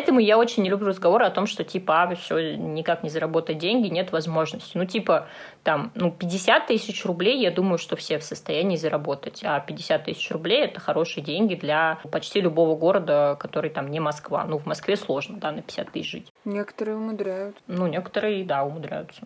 Поэтому 0.05 0.19
я 0.19 0.37
очень 0.37 0.61
не 0.61 0.69
люблю 0.69 0.89
разговоры 0.89 1.25
о 1.25 1.31
том, 1.31 1.47
что, 1.47 1.63
типа, 1.63 2.03
а, 2.03 2.13
все, 2.13 2.55
никак 2.55 3.01
не 3.01 3.09
заработать 3.09 3.57
деньги, 3.57 3.87
нет 3.87 4.11
возможности. 4.11 4.77
Ну, 4.77 4.85
типа, 4.85 5.27
там, 5.63 5.91
ну, 5.95 6.11
50 6.11 6.67
тысяч 6.67 7.03
рублей, 7.05 7.41
я 7.41 7.49
думаю, 7.49 7.79
что 7.79 7.95
все 7.95 8.19
в 8.19 8.23
состоянии 8.23 8.75
заработать. 8.75 9.41
А 9.43 9.59
50 9.59 10.03
тысяч 10.03 10.29
рублей– 10.29 10.61
это 10.65 10.79
хорошие 10.79 11.23
деньги 11.23 11.55
для 11.55 11.97
почти 12.11 12.39
любого 12.39 12.77
города, 12.77 13.35
который 13.39 13.71
там 13.71 13.89
не 13.89 13.99
Москва. 13.99 14.45
Ну, 14.45 14.59
в 14.59 14.67
Москве 14.67 14.95
сложно, 14.95 15.39
да, 15.39 15.51
на 15.51 15.63
50 15.63 15.91
тысяч 15.91 16.11
жить. 16.11 16.31
Некоторые 16.45 16.97
умудряют. 16.97 17.57
Ну, 17.65 17.87
некоторые, 17.87 18.45
да, 18.45 18.63
умудряются. 18.63 19.23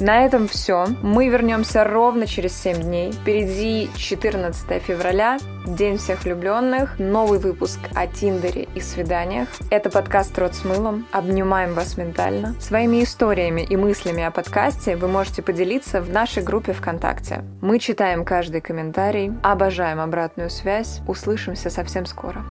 На 0.00 0.24
этом 0.24 0.48
все. 0.48 0.86
Мы 1.02 1.28
вернемся 1.28 1.84
ровно 1.84 2.26
через 2.26 2.58
7 2.58 2.80
дней. 2.80 3.12
Впереди 3.12 3.90
14 3.96 4.82
февраля, 4.82 5.38
День 5.66 5.98
всех 5.98 6.24
влюбленных, 6.24 6.98
новый 6.98 7.38
выпуск 7.38 7.78
о 7.94 8.06
Тиндере 8.06 8.66
и 8.74 8.80
свиданиях. 8.80 9.48
Это 9.70 9.90
подкаст 9.90 10.36
«Рот 10.38 10.54
с 10.54 10.64
мылом». 10.64 11.06
Обнимаем 11.12 11.74
вас 11.74 11.98
ментально. 11.98 12.54
Своими 12.58 13.04
историями 13.04 13.60
и 13.60 13.76
мыслями 13.76 14.22
о 14.22 14.30
подкасте 14.30 14.96
вы 14.96 15.06
можете 15.06 15.42
поделиться 15.42 16.00
в 16.00 16.08
нашей 16.08 16.42
группе 16.42 16.72
ВКонтакте. 16.72 17.44
Мы 17.60 17.78
читаем 17.78 18.24
каждый 18.24 18.62
комментарий, 18.62 19.32
обожаем 19.42 20.00
обратную 20.00 20.48
связь. 20.48 21.00
Услышимся 21.06 21.68
совсем 21.68 22.06
скоро. 22.06 22.49